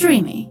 Streamy. 0.00 0.48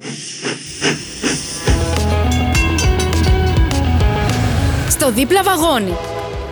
Στο 4.89 5.11
δίπλα 5.11 5.43
βαγόνι 5.43 5.93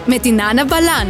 με 0.05 0.19
την 0.19 0.41
Άννα 0.41 0.65
Μπαλάν. 0.65 1.07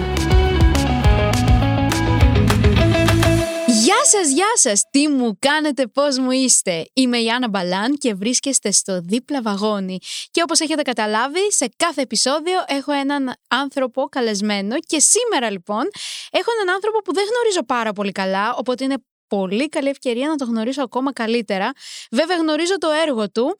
Γεια 3.67 4.05
σας, 4.05 4.31
γεια 4.33 4.51
σας! 4.53 4.83
Τι 4.91 5.07
μου 5.07 5.37
κάνετε, 5.39 5.87
πώς 5.87 6.17
μου 6.17 6.31
είστε! 6.31 6.85
Είμαι 6.93 7.17
η 7.17 7.29
Άννα 7.29 7.49
Μπαλάν 7.49 7.97
και 7.97 8.13
βρίσκεστε 8.13 8.71
στο 8.71 8.99
δίπλα 9.01 9.41
βαγόνι. 9.41 9.97
Και 10.31 10.41
όπως 10.41 10.59
έχετε 10.59 10.81
καταλάβει, 10.81 11.51
σε 11.51 11.69
κάθε 11.77 12.01
επεισόδιο 12.01 12.63
έχω 12.67 12.91
έναν 12.91 13.33
άνθρωπο 13.47 14.03
καλεσμένο 14.03 14.75
και 14.79 14.99
σήμερα 14.99 15.51
λοιπόν 15.51 15.83
έχω 16.31 16.51
έναν 16.61 16.75
άνθρωπο 16.75 16.97
που 16.97 17.13
δεν 17.13 17.23
γνωρίζω 17.23 17.63
πάρα 17.65 17.93
πολύ 17.93 18.11
καλά, 18.11 18.55
οπότε 18.55 18.83
είναι 18.83 18.97
πολύ 19.35 19.69
καλή 19.69 19.89
ευκαιρία 19.89 20.27
να 20.27 20.35
το 20.35 20.45
γνωρίσω 20.45 20.83
ακόμα 20.83 21.13
καλύτερα. 21.13 21.71
Βέβαια 22.11 22.37
γνωρίζω 22.37 22.77
το 22.77 22.87
έργο 23.07 23.31
του 23.31 23.57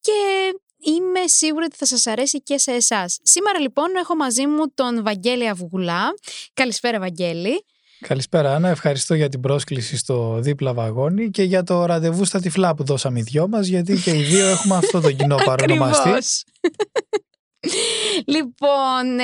και 0.00 0.12
είμαι 0.90 1.26
σίγουρη 1.26 1.64
ότι 1.64 1.76
θα 1.76 1.86
σας 1.86 2.06
αρέσει 2.06 2.42
και 2.42 2.58
σε 2.58 2.72
εσάς. 2.72 3.18
Σήμερα 3.22 3.60
λοιπόν 3.60 3.96
έχω 3.96 4.16
μαζί 4.16 4.46
μου 4.46 4.64
τον 4.74 5.02
Βαγγέλη 5.02 5.48
Αυγουλά. 5.48 6.02
Καλησπέρα 6.54 6.98
Βαγγέλη. 6.98 7.64
Καλησπέρα 8.00 8.54
Άννα, 8.54 8.68
ευχαριστώ 8.68 9.14
για 9.14 9.28
την 9.28 9.40
πρόσκληση 9.40 9.96
στο 9.96 10.38
δίπλα 10.40 10.74
βαγόνι 10.74 11.30
και 11.30 11.42
για 11.42 11.62
το 11.62 11.84
ραντεβού 11.84 12.24
στα 12.24 12.40
τυφλά 12.40 12.74
που 12.74 12.84
δώσαμε 12.84 13.18
οι 13.18 13.22
δυο 13.22 13.48
μας 13.48 13.66
γιατί 13.66 13.96
και 13.96 14.10
οι 14.10 14.22
δύο 14.22 14.46
έχουμε 14.46 14.76
αυτό 14.76 15.00
το 15.00 15.12
κοινό 15.12 15.36
παρονομαστή. 15.44 16.10
λοιπόν, 18.34 19.18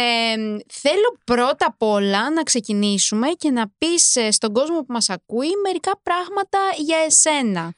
θέλω 0.70 1.18
πρώτα 1.24 1.66
απ' 1.66 1.82
όλα 1.82 2.30
να 2.30 2.42
ξεκινήσουμε 2.42 3.28
και 3.28 3.50
να 3.50 3.64
πεις 3.78 4.16
ε, 4.16 4.30
στον 4.30 4.52
κόσμο 4.52 4.78
που 4.78 4.92
μας 4.92 5.08
ακούει 5.08 5.50
μερικά 5.64 6.00
πράγματα 6.02 6.58
για 6.76 6.96
εσένα. 7.06 7.74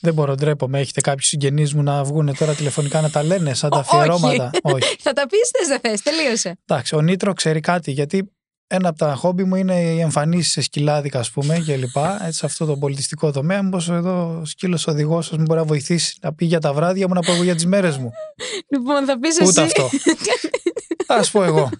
Δεν 0.00 0.14
μπορώ, 0.14 0.34
ντρέπομαι. 0.34 0.80
Έχετε 0.80 1.00
κάποιους 1.00 1.26
συγγενείς 1.26 1.74
μου 1.74 1.82
να 1.82 2.04
βγουν 2.04 2.36
τώρα 2.38 2.54
τηλεφωνικά 2.54 3.00
να 3.00 3.10
τα 3.10 3.22
λένε 3.22 3.54
σαν 3.54 3.70
τα 3.70 3.78
αφιερώματα; 3.78 4.50
Όχι. 4.62 4.96
Θα 5.06 5.12
τα 5.12 5.26
πεις, 5.26 5.68
δεν 5.68 5.80
θες, 5.80 6.02
τελείωσε. 6.02 6.58
Εντάξει, 6.66 6.94
ο 6.94 7.00
Νίτρο 7.00 7.32
ξέρει 7.32 7.60
κάτι, 7.60 7.90
γιατί 7.90 8.32
ένα 8.74 8.88
από 8.88 8.98
τα 8.98 9.14
χόμπι 9.14 9.44
μου 9.44 9.54
είναι 9.54 9.80
οι 9.80 10.00
εμφανίσεις 10.00 10.52
σε 10.52 10.60
σκυλάδικα, 10.60 11.18
ας 11.18 11.30
πούμε, 11.30 11.58
και 11.58 11.76
λοιπά. 11.76 12.26
Έτσι, 12.26 12.38
σε 12.38 12.46
αυτό 12.46 12.64
το 12.66 12.76
πολιτιστικό 12.76 13.32
τομέα. 13.32 13.62
Μήπω 13.62 13.80
εδώ 13.88 14.38
ο 14.40 14.44
σκύλος 14.44 14.86
οδηγός 14.86 15.26
σας 15.26 15.38
μου 15.38 15.44
μπορεί 15.44 15.58
να 15.58 15.66
βοηθήσει 15.66 16.16
να 16.20 16.34
πει 16.34 16.44
για 16.44 16.58
τα 16.58 16.72
βράδια 16.72 17.08
μου, 17.08 17.14
να 17.14 17.20
πω 17.20 17.32
εγώ 17.32 17.42
για 17.42 17.54
τις 17.54 17.66
μέρες 17.66 17.98
μου. 17.98 18.10
Λοιπόν, 18.72 19.04
θα 19.04 19.18
πεις 19.18 19.38
εσύ. 19.38 19.48
Ούτε 19.48 19.62
αυτό. 19.62 19.88
Α 21.06 21.30
πω 21.30 21.44
εγώ. 21.44 21.70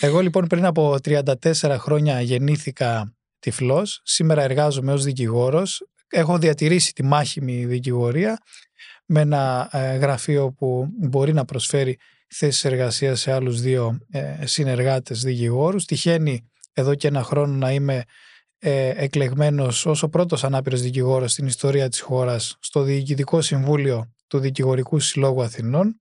εγώ 0.00 0.20
λοιπόν 0.20 0.46
πριν 0.46 0.64
από 0.64 0.96
34 1.04 1.22
χρόνια 1.78 2.20
γεννήθηκα 2.20 3.14
τυφλός. 3.38 4.00
Σήμερα 4.04 4.42
εργάζομαι 4.42 4.92
ως 4.92 5.04
δικηγόρος. 5.04 5.82
Έχω 6.08 6.38
διατηρήσει 6.38 6.92
τη 6.92 7.02
μάχημη 7.02 7.64
δικηγορία 7.64 8.38
με 9.06 9.20
ένα 9.20 9.68
ε, 9.72 9.96
γραφείο 9.96 10.52
που 10.52 10.88
μπορεί 10.98 11.32
να 11.32 11.44
προσφέρει 11.44 11.98
θέσεις 12.26 12.64
εργασίας 12.64 13.20
σε 13.20 13.32
άλλους 13.32 13.60
δύο 13.60 13.98
ε, 14.10 14.46
συνεργάτες 14.46 15.22
δικηγόρους. 15.22 15.84
Τυχαίνει 15.84 16.50
εδώ 16.72 16.94
και 16.94 17.08
ένα 17.08 17.22
χρόνο 17.22 17.52
να 17.52 17.72
είμαι 17.72 18.04
ε, 18.58 18.88
εκλεγμένος 18.88 19.86
ως 19.86 20.02
ο 20.02 20.08
πρώτος 20.08 20.44
ανάπηρος 20.44 20.80
δικηγόρος 20.80 21.32
στην 21.32 21.46
ιστορία 21.46 21.88
της 21.88 22.00
χώρας 22.00 22.56
στο 22.60 22.82
Διοικητικό 22.82 23.40
Συμβούλιο 23.40 24.14
του 24.26 24.38
Δικηγορικού 24.38 25.00
Συλλόγου 25.00 25.42
Αθηνών. 25.42 26.00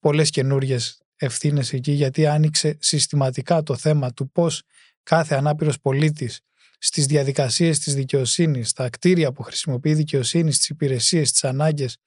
Πολλές 0.00 0.30
καινούριε 0.30 0.78
ευθύνες 1.16 1.72
εκεί 1.72 1.92
γιατί 1.92 2.26
άνοιξε 2.26 2.76
συστηματικά 2.80 3.62
το 3.62 3.76
θέμα 3.76 4.12
του 4.12 4.30
πώς 4.30 4.62
κάθε 5.02 5.34
ανάπηρος 5.34 5.80
πολίτης 5.80 6.40
στις 6.78 7.06
διαδικασίες 7.06 7.78
της 7.78 7.94
δικαιοσύνης, 7.94 8.68
στα 8.68 8.90
κτίρια 8.90 9.32
που 9.32 9.42
χρησιμοποιεί 9.42 9.90
η 9.90 9.94
δικαιοσύνη, 9.94 10.52
στις 10.52 10.68
υπηρεσίες, 10.68 11.28
στις 11.28 11.44
ανάγκες, 11.44 11.92
ε, 11.92 12.00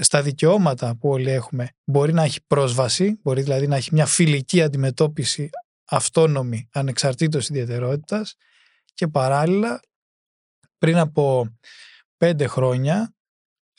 στα 0.00 0.22
δικαιώματα 0.22 0.96
που 0.96 1.08
όλοι 1.08 1.30
έχουμε, 1.30 1.68
μπορεί 1.84 2.12
να 2.12 2.22
έχει 2.22 2.40
πρόσβαση, 2.46 3.18
μπορεί 3.22 3.42
δηλαδή 3.42 3.66
να 3.66 3.76
έχει 3.76 3.90
μια 3.92 4.06
φιλική 4.06 4.62
αντιμετώπιση 4.62 5.50
αυτόνομη, 5.84 6.68
ανεξαρτήτως 6.72 7.48
ιδιαιτερότητας 7.48 8.34
και 8.94 9.08
παράλληλα 9.08 9.80
πριν 10.78 10.98
από 10.98 11.46
πέντε 12.16 12.46
χρόνια 12.46 13.16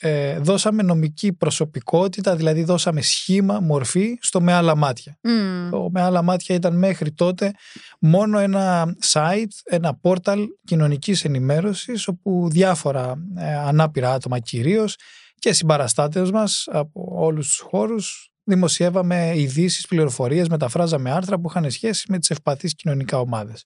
ε, 0.00 0.38
δώσαμε 0.38 0.82
νομική 0.82 1.32
προσωπικότητα, 1.32 2.36
δηλαδή 2.36 2.64
δώσαμε 2.64 3.00
σχήμα, 3.00 3.60
μορφή 3.60 4.18
στο 4.20 4.40
με 4.40 4.52
άλλα 4.52 4.76
μάτια. 4.76 5.18
Mm. 5.28 5.68
Το 5.70 5.88
με 5.90 6.00
άλλα 6.02 6.22
μάτια 6.22 6.54
ήταν 6.54 6.76
μέχρι 6.76 7.12
τότε 7.12 7.52
μόνο 8.00 8.38
ένα 8.38 8.96
site, 9.04 9.44
ένα 9.64 9.94
πόρταλ 9.94 10.46
κοινωνικής 10.64 11.24
ενημέρωσης 11.24 12.08
όπου 12.08 12.48
διάφορα 12.50 13.14
ε, 13.36 13.54
ανάπηρα 13.54 14.12
άτομα 14.12 14.38
κυρίως 14.38 14.96
και 15.38 15.52
συμπαραστάτες 15.52 16.30
μας 16.30 16.68
από 16.70 17.08
όλους 17.16 17.46
τους 17.46 17.58
χώρους 17.58 18.32
δημοσιεύαμε 18.44 19.32
ειδήσεις, 19.36 19.86
πληροφορίες, 19.86 20.48
μεταφράζαμε 20.48 21.10
άρθρα 21.10 21.38
που 21.38 21.48
είχαν 21.48 21.70
σχέση 21.70 22.04
με 22.08 22.18
τις 22.18 22.30
ευπαθείς 22.30 22.74
κοινωνικά 22.74 23.20
ομάδες. 23.20 23.64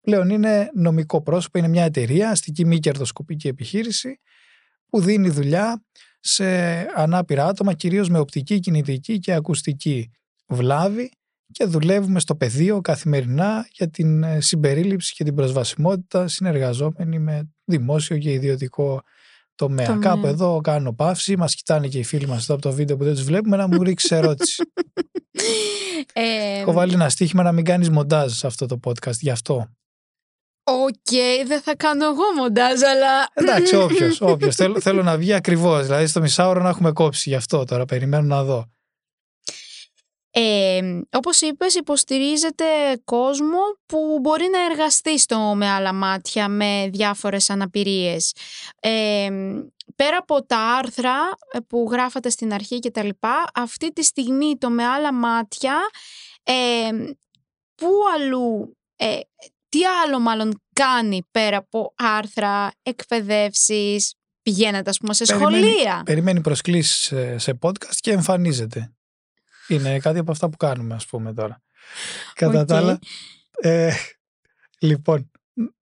Πλέον 0.00 0.30
είναι 0.30 0.70
νομικό 0.74 1.22
πρόσωπο, 1.22 1.58
είναι 1.58 1.68
μια 1.68 1.84
εταιρεία, 1.84 2.30
αστική 2.30 2.66
μη 2.66 2.78
κερδοσκοπική 2.78 3.48
επιχείρηση 3.48 4.20
που 4.86 5.00
δίνει 5.00 5.28
δουλειά 5.28 5.84
σε 6.20 6.44
ανάπηρα 6.94 7.46
άτομα, 7.46 7.74
κυρίως 7.74 8.08
με 8.08 8.18
οπτική, 8.18 8.58
κινητική 8.58 9.18
και 9.18 9.32
ακουστική 9.32 10.10
βλάβη 10.46 11.10
και 11.52 11.64
δουλεύουμε 11.64 12.20
στο 12.20 12.36
πεδίο 12.36 12.80
καθημερινά 12.80 13.68
για 13.72 13.90
την 13.90 14.22
ε, 14.22 14.40
συμπερίληψη 14.40 15.14
και 15.14 15.24
την 15.24 15.34
προσβασιμότητα 15.34 16.28
συνεργαζόμενοι 16.28 17.18
με 17.18 17.52
δημόσιο 17.64 18.18
και 18.18 18.32
ιδιωτικό 18.32 19.02
τομέα. 19.66 19.86
τομέα. 19.86 20.08
Κάπου 20.08 20.26
εδώ 20.26 20.60
κάνω 20.60 20.92
παύση, 20.92 21.36
μας 21.36 21.54
κοιτάνε 21.54 21.88
και 21.88 21.98
οι 21.98 22.04
φίλοι 22.04 22.26
μας 22.26 22.42
εδώ 22.42 22.54
από 22.54 22.62
το 22.62 22.72
βίντεο 22.72 22.96
που 22.96 23.04
δεν 23.04 23.14
τους 23.14 23.24
βλέπουμε 23.24 23.56
να 23.56 23.66
μου 23.66 23.82
ρίξεις 23.82 24.10
ερώτηση. 24.10 24.62
Ε, 26.12 26.60
Έχω 26.60 26.72
βάλει 26.72 26.92
ένα 26.92 27.08
στοίχημα 27.08 27.42
να 27.42 27.52
μην 27.52 27.64
κάνεις 27.64 27.90
μοντάζ 27.90 28.32
σε 28.32 28.46
αυτό 28.46 28.66
το 28.66 28.80
podcast, 28.84 29.18
γι' 29.18 29.30
αυτό. 29.30 29.68
Οκ, 30.64 31.46
δεν 31.46 31.60
θα 31.60 31.76
κάνω 31.76 32.04
εγώ 32.04 32.22
μοντάζ, 32.36 32.82
αλλά. 32.82 33.26
Εντάξει, 33.34 33.76
όποιος. 33.84 34.20
Όποιος. 34.20 34.54
θέλω, 34.54 34.80
θέλω 34.80 35.02
να 35.02 35.16
βγει 35.16 35.32
ακριβώς. 35.32 35.82
Δηλαδή, 35.82 36.06
στο 36.06 36.20
μισάωρο 36.20 36.62
να 36.62 36.68
έχουμε 36.68 36.92
κόψει 36.92 37.28
γι' 37.28 37.34
αυτό 37.34 37.64
τώρα. 37.64 37.84
Περιμένω 37.84 38.26
να 38.26 38.44
δω. 38.44 38.71
Ε, 40.34 40.80
όπως 41.10 41.40
είπες 41.40 41.74
υποστηρίζετε 41.74 42.64
κόσμο 43.04 43.58
που 43.86 44.18
μπορεί 44.20 44.48
να 44.52 44.64
εργαστεί 44.64 45.18
στο 45.18 45.38
με 45.38 45.68
άλλα 45.68 45.92
μάτια 45.92 46.48
με 46.48 46.88
διάφορες 46.92 47.50
αναπηρίες. 47.50 48.34
Ε, 48.80 49.28
πέρα 49.96 50.16
από 50.16 50.44
τα 50.46 50.58
άρθρα 50.58 51.14
που 51.68 51.88
γράφατε 51.90 52.30
στην 52.30 52.52
αρχή 52.52 52.78
και 52.78 52.90
τα 52.90 53.04
λοιπά, 53.04 53.44
αυτή 53.54 53.92
τη 53.92 54.02
στιγμή 54.02 54.58
το 54.58 54.70
με 54.70 54.84
άλλα 54.84 55.12
μάτια 55.12 55.74
ε, 56.42 56.88
πού 57.74 57.88
αλλού 58.14 58.76
ε, 58.96 59.18
τι 59.68 59.80
άλλο 60.04 60.20
μάλλον 60.20 60.62
κάνει 60.72 61.26
πέρα 61.30 61.56
από 61.56 61.94
άρθρα, 61.96 62.70
εκπαιδεύσεις, 62.82 64.14
πηγαίνετε 64.42 64.90
ας 64.90 64.98
πούμε 64.98 65.14
σε 65.14 65.24
σχολεία; 65.24 66.02
Περιμένει 66.04 66.40
προσκλήσεις 66.40 67.12
σε 67.36 67.58
podcast 67.62 67.96
και 68.00 68.10
εμφανίζεται. 68.10 68.92
Είναι 69.74 69.98
κάτι 69.98 70.18
από 70.18 70.30
αυτά 70.30 70.48
που 70.48 70.56
κάνουμε 70.56 70.94
ας 70.94 71.06
πούμε 71.06 71.34
τώρα. 71.34 71.62
Κατά 72.34 72.64
τα 72.64 72.76
άλλα, 72.76 72.98
ε, 73.60 73.92
λοιπόν, 74.78 75.30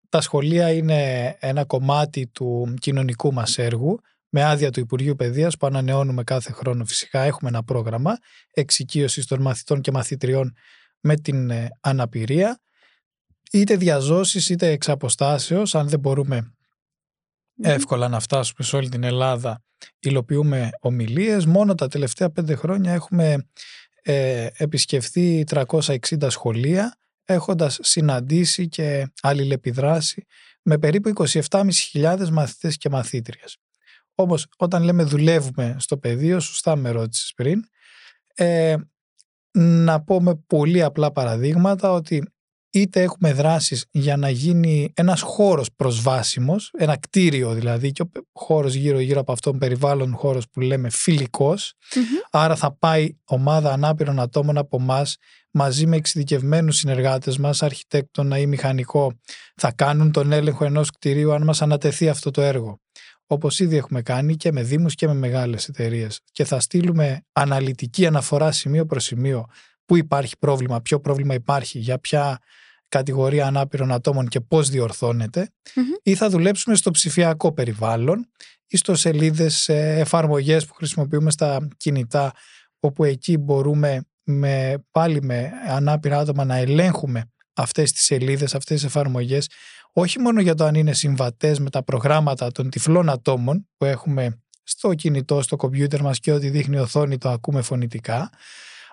τα 0.10 0.22
σχολεία 0.22 0.72
είναι 0.72 1.36
ένα 1.40 1.66
κομμάτι 1.66 2.28
του 2.28 2.74
κοινωνικού 2.80 3.34
μας 3.34 3.58
έργου 3.58 4.00
με 4.30 4.44
άδεια 4.44 4.72
του 4.72 4.80
Υπουργείου 4.80 5.16
Παιδείας 5.16 5.58
που 5.58 5.68
ανανεώνουμε 5.68 6.24
κάθε 6.24 6.52
χρόνο 6.52 6.86
φυσικά. 6.86 7.22
Έχουμε 7.22 7.50
ένα 7.50 7.64
πρόγραμμα 7.64 8.18
εξοικείωσης 8.52 9.26
των 9.26 9.42
μαθητών 9.42 9.82
και 9.82 9.92
μαθητριών 9.92 10.54
με 11.00 11.16
την 11.16 11.50
ε, 11.50 11.70
αναπηρία 11.82 12.60
είτε 13.52 13.76
διαζώσεις 13.76 14.50
είτε 14.50 14.68
εξ 14.68 14.90
αποστάσεως, 14.90 15.76
αν 15.76 15.90
δεν 15.90 16.00
μπορούμε 16.00 16.54
εύκολα 17.62 18.08
να 18.08 18.20
φτάσουμε 18.20 18.68
σε 18.68 18.76
όλη 18.76 18.90
την 18.90 19.04
Ελλάδα, 19.04 19.64
υλοποιούμε 20.00 20.70
ομιλίες. 20.80 21.46
Μόνο 21.46 21.76
τα 21.76 21.88
τελευταία 21.88 22.30
πέντε 22.30 22.56
χρόνια 22.56 22.94
έχουμε 22.94 23.50
ε, 24.02 24.48
επισκεφθεί 24.58 25.44
360 25.50 25.98
σχολεία, 26.28 26.98
έχοντας 27.26 27.80
συναντήσει 27.82 28.68
και 28.68 29.12
αλληλεπιδράσει 29.22 30.26
με 30.62 30.78
περίπου 30.78 31.14
27.500 31.50 32.30
μαθητές 32.32 32.78
και 32.78 32.90
μαθήτριες. 32.90 33.58
Όμως 34.16 34.48
όταν 34.58 34.84
λέμε 34.84 35.04
δουλεύουμε 35.04 35.76
στο 35.80 35.98
πεδίο, 35.98 36.40
σωστά 36.40 36.76
με 36.76 36.90
ρώτησες 36.90 37.34
πριν, 37.36 37.64
ε, 38.34 38.76
να 39.58 40.04
πω 40.04 40.22
με 40.22 40.36
πολύ 40.48 40.84
απλά 40.84 41.12
παραδείγματα 41.12 41.92
ότι 41.92 42.32
είτε 42.72 43.02
έχουμε 43.02 43.34
δράσεις 43.34 43.86
για 43.92 44.18
να 44.18 44.30
γίνει 44.30 44.92
ένας 44.96 45.22
χώρος 45.22 45.68
προσβάσιμος, 45.76 46.72
ένα 46.78 46.98
κτίριο 46.98 47.54
δηλαδή 47.54 47.92
και 47.92 48.02
ο 48.02 48.10
χώρος 48.34 48.74
γύρω 48.74 49.00
γύρω 49.00 49.20
από 49.20 49.32
αυτόν 49.32 49.58
περιβάλλον 49.58 50.16
χώρος 50.16 50.50
που 50.50 50.60
λέμε 50.62 50.90
φιλικός, 50.90 51.74
άρα 52.32 52.56
θα 52.56 52.76
πάει 52.78 53.18
ομάδα 53.26 53.72
ανάπηρων 53.72 54.20
ατόμων 54.20 54.58
από 54.58 54.78
εμάς 54.82 55.18
μαζί 55.52 55.86
με 55.86 55.96
εξειδικευμένους 55.96 56.76
συνεργάτες 56.76 57.38
μας, 57.38 57.64
αρχιτέκτονα 57.64 58.38
ή 58.38 58.46
μηχανικό, 58.46 59.14
θα 59.56 59.72
κάνουν 59.72 60.12
τον 60.12 60.32
έλεγχο 60.32 60.66
ενός 60.66 60.90
κτηρίου 60.90 61.34
αν 61.34 61.44
μας 61.44 61.62
ανατεθεί 61.62 62.10
αυτό 62.10 62.32
το 62.32 62.42
έργο. 62.42 62.80
όπως 63.26 63.60
ήδη 63.60 63.76
έχουμε 63.76 64.02
κάνει 64.02 64.36
και 64.36 64.52
με 64.52 64.64
δήμους 64.64 64.96
και 64.96 65.08
με 65.08 65.14
μεγάλες 65.14 65.68
εταιρείες. 65.68 66.20
και 66.32 66.44
θα 66.44 66.60
στείλουμε 66.60 67.26
αναλυτική 67.32 68.06
αναφορά 68.06 68.52
σημείο 68.52 68.86
προς 68.86 69.04
σημείο 69.04 69.46
πού 69.86 69.98
υπάρχει 69.98 70.38
πρόβλημα, 70.38 70.82
ποιο 70.82 71.00
πρόβλημα 71.00 71.34
υπάρχει, 71.34 71.80
για 71.80 72.00
ποια 72.00 72.40
κατηγορία 72.92 73.46
ανάπηρων 73.46 73.92
ατόμων 73.92 74.28
και 74.28 74.40
πώς 74.40 74.70
ή 76.04 76.16
θα 76.16 76.30
δουλέψουμε 76.30 76.76
στο 76.76 76.92
ψηφιακό 76.92 77.54
περιβάλλον 77.54 78.30
ή 78.68 78.78
στο 78.78 78.96
σελίδες 78.96 79.70
εφαρμογές 79.70 80.66
που 80.66 80.74
χρησιμοποιούμε 80.74 81.32
στα 81.32 81.68
κινητά 81.78 82.32
όπου 82.80 83.04
εκεί 83.04 83.38
μπορούμε 83.38 84.06
με, 84.24 84.84
πάλι 84.92 85.22
με 85.24 85.52
ανάπηρα 85.68 86.20
άτομα 86.20 86.46
να 86.46 86.56
ελέγχουμε 86.56 87.32
αυτές 87.54 87.92
τις 87.92 88.04
σελίδες, 88.04 88.56
αυτές 88.56 88.76
τις 88.76 88.86
εφαρμογές 88.86 89.50
όχι 89.94 90.20
μόνο 90.20 90.42
για 90.42 90.56
το 90.56 90.66
αν 90.66 90.76
είναι 90.76 90.94
συμβατές 90.94 91.60
με 91.60 91.70
τα 91.70 91.84
προγράμματα 91.84 92.52
των 92.52 92.70
τυφλών 92.70 93.10
ατόμων 93.10 93.68
που 93.78 93.86
έχουμε 93.86 94.42
στο 94.64 94.94
κινητό, 94.94 95.42
στο 95.42 95.56
κομπιούτερ 95.56 96.02
μας 96.02 96.20
και 96.20 96.32
ό,τι 96.32 96.50
δείχνει 96.50 96.76
η 96.76 96.80
οθόνη 96.80 97.18
το 97.18 97.30
ακούμε 97.30 97.62
φωνητικά 97.62 98.30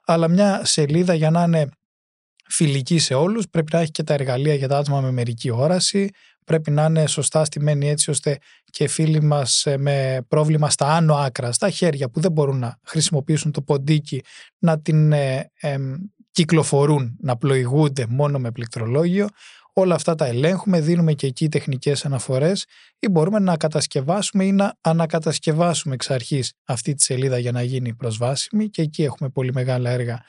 αλλά 0.05 0.29
μια 0.29 0.65
σελίδα 0.65 1.15
για 1.15 1.31
να 1.31 1.43
είναι 1.43 1.69
φιλική 2.49 2.99
σε 2.99 3.15
όλους 3.15 3.49
πρέπει 3.50 3.71
να 3.73 3.81
έχει 3.81 3.91
και 3.91 4.03
τα 4.03 4.15
εργαλεία 4.15 4.55
για 4.55 4.69
τα 4.69 4.79
άτομα 4.79 5.00
με 5.00 5.11
μερική 5.11 5.50
όραση 5.50 6.11
πρέπει 6.49 6.71
να 6.71 6.85
είναι 6.85 7.06
σωστά 7.06 7.45
στημένη 7.45 7.89
έτσι 7.89 8.11
ώστε 8.11 8.39
και 8.65 8.89
φίλοι 8.89 9.23
μας 9.23 9.67
ε, 9.67 9.77
με 9.77 10.25
πρόβλημα 10.29 10.71
στα 10.71 10.87
άνω 10.87 11.15
άκρα, 11.15 11.53
στα 11.53 11.71
χέρια 11.71 12.09
που 12.11 12.21
δεν 12.21 12.33
μπορούν 12.33 12.59
να 12.59 12.79
χρησιμοποιήσουν 12.83 13.53
το 13.53 13.62
ποντίκι 13.62 14.23
να 14.59 14.81
την 14.81 15.12
ε, 15.12 15.50
κυκλοφορούν, 16.31 17.17
να 17.21 17.37
πλοηγούνται 17.37 18.06
μόνο 18.09 18.39
με 18.39 18.51
πληκτρολόγιο. 18.51 19.27
Όλα 19.73 19.94
αυτά 19.94 20.15
τα 20.15 20.27
ελέγχουμε, 20.27 20.81
δίνουμε 20.81 21.12
και 21.12 21.27
εκεί 21.27 21.49
τεχνικές 21.49 22.05
αναφορές 22.05 22.67
ή 22.99 23.09
μπορούμε 23.09 23.39
να 23.39 23.56
κατασκευάσουμε 23.56 24.44
ή 24.44 24.53
να 24.53 24.75
ανακατασκευάσουμε 24.81 25.94
εξ 25.94 26.11
αρχής 26.11 26.53
αυτή 26.65 26.94
τη 26.94 27.03
σελίδα 27.03 27.39
για 27.39 27.53
να 27.53 27.62
γίνει 27.62 27.94
προσβάσιμη 27.94 28.69
και 28.69 28.83
εκεί 28.83 29.03
έχουμε 29.03 29.29
πολύ 29.29 29.53
μεγάλα 29.53 29.91
έργα 29.91 30.23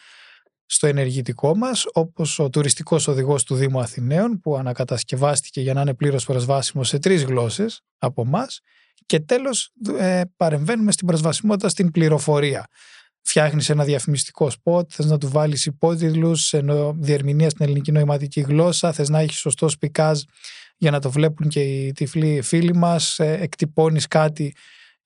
στο 0.71 0.87
ενεργητικό 0.87 1.55
μας, 1.55 1.85
όπως 1.93 2.39
ο 2.39 2.49
τουριστικός 2.49 3.07
οδηγός 3.07 3.43
του 3.43 3.55
Δήμου 3.55 3.79
Αθηναίων 3.79 4.39
που 4.39 4.55
ανακατασκευάστηκε 4.55 5.61
για 5.61 5.73
να 5.73 5.81
είναι 5.81 5.93
πλήρως 5.93 6.25
προσβάσιμο 6.25 6.83
σε 6.83 6.99
τρεις 6.99 7.23
γλώσσες 7.23 7.81
από 7.97 8.21
εμά. 8.21 8.47
και 9.05 9.19
τέλος 9.19 9.71
ε, 9.97 10.21
παρεμβαίνουμε 10.37 10.91
στην 10.91 11.07
προσβασιμότητα 11.07 11.69
στην 11.69 11.91
πληροφορία. 11.91 12.67
Φτιάχνεις 13.21 13.69
ένα 13.69 13.83
διαφημιστικό 13.83 14.49
σποτ, 14.49 14.89
θες 14.93 15.05
να 15.05 15.17
του 15.17 15.29
βάλεις 15.29 15.65
υπότιτλους, 15.65 16.53
ενώ 16.53 16.95
διερμηνία 16.99 17.49
στην 17.49 17.65
ελληνική 17.65 17.91
νοηματική 17.91 18.41
γλώσσα, 18.41 18.91
θες 18.91 19.09
να 19.09 19.19
έχεις 19.19 19.37
σωστό 19.37 19.69
σπικάζ 19.69 20.21
για 20.77 20.91
να 20.91 20.99
το 20.99 21.11
βλέπουν 21.11 21.49
και 21.49 21.61
οι 21.61 21.91
τυφλοί 21.91 22.41
φίλοι 22.41 22.75
μας, 22.75 23.19
ε, 23.19 23.37
εκτυπώνεις 23.41 24.07
κάτι 24.07 24.55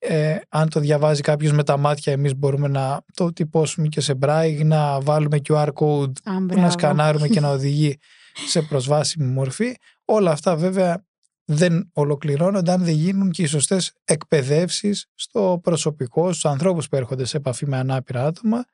ε, 0.08 0.36
αν 0.48 0.68
το 0.68 0.80
διαβάζει 0.80 1.20
κάποιος 1.20 1.52
με 1.52 1.64
τα 1.64 1.76
μάτια 1.76 2.12
εμείς 2.12 2.36
μπορούμε 2.36 2.68
να 2.68 3.00
το 3.14 3.32
τυπώσουμε 3.32 3.88
και 3.88 4.00
σε 4.00 4.18
braille 4.20 4.60
να 4.64 5.00
βάλουμε 5.00 5.38
QR 5.48 5.68
code 5.74 6.12
που 6.48 6.60
να 6.60 6.70
σκανάρουμε 6.70 7.28
και 7.28 7.40
να 7.40 7.50
οδηγεί 7.50 7.98
σε 8.46 8.62
προσβάσιμη 8.62 9.26
μορφή 9.26 9.76
όλα 10.04 10.30
αυτά 10.30 10.56
βέβαια 10.56 11.04
δεν 11.44 11.90
ολοκληρώνονται 11.92 12.72
αν 12.72 12.84
δεν 12.84 12.94
γίνουν 12.94 13.30
και 13.30 13.42
οι 13.42 13.46
σωστές 13.46 13.92
εκπαιδεύσεις 14.04 15.06
στο 15.14 15.60
προσωπικό, 15.62 16.32
στους 16.32 16.44
ανθρώπους 16.44 16.88
που 16.88 16.96
έρχονται 16.96 17.24
σε 17.24 17.36
επαφή 17.36 17.66
με 17.66 17.76
ανάπηρα 17.76 18.26
άτομα 18.26 18.64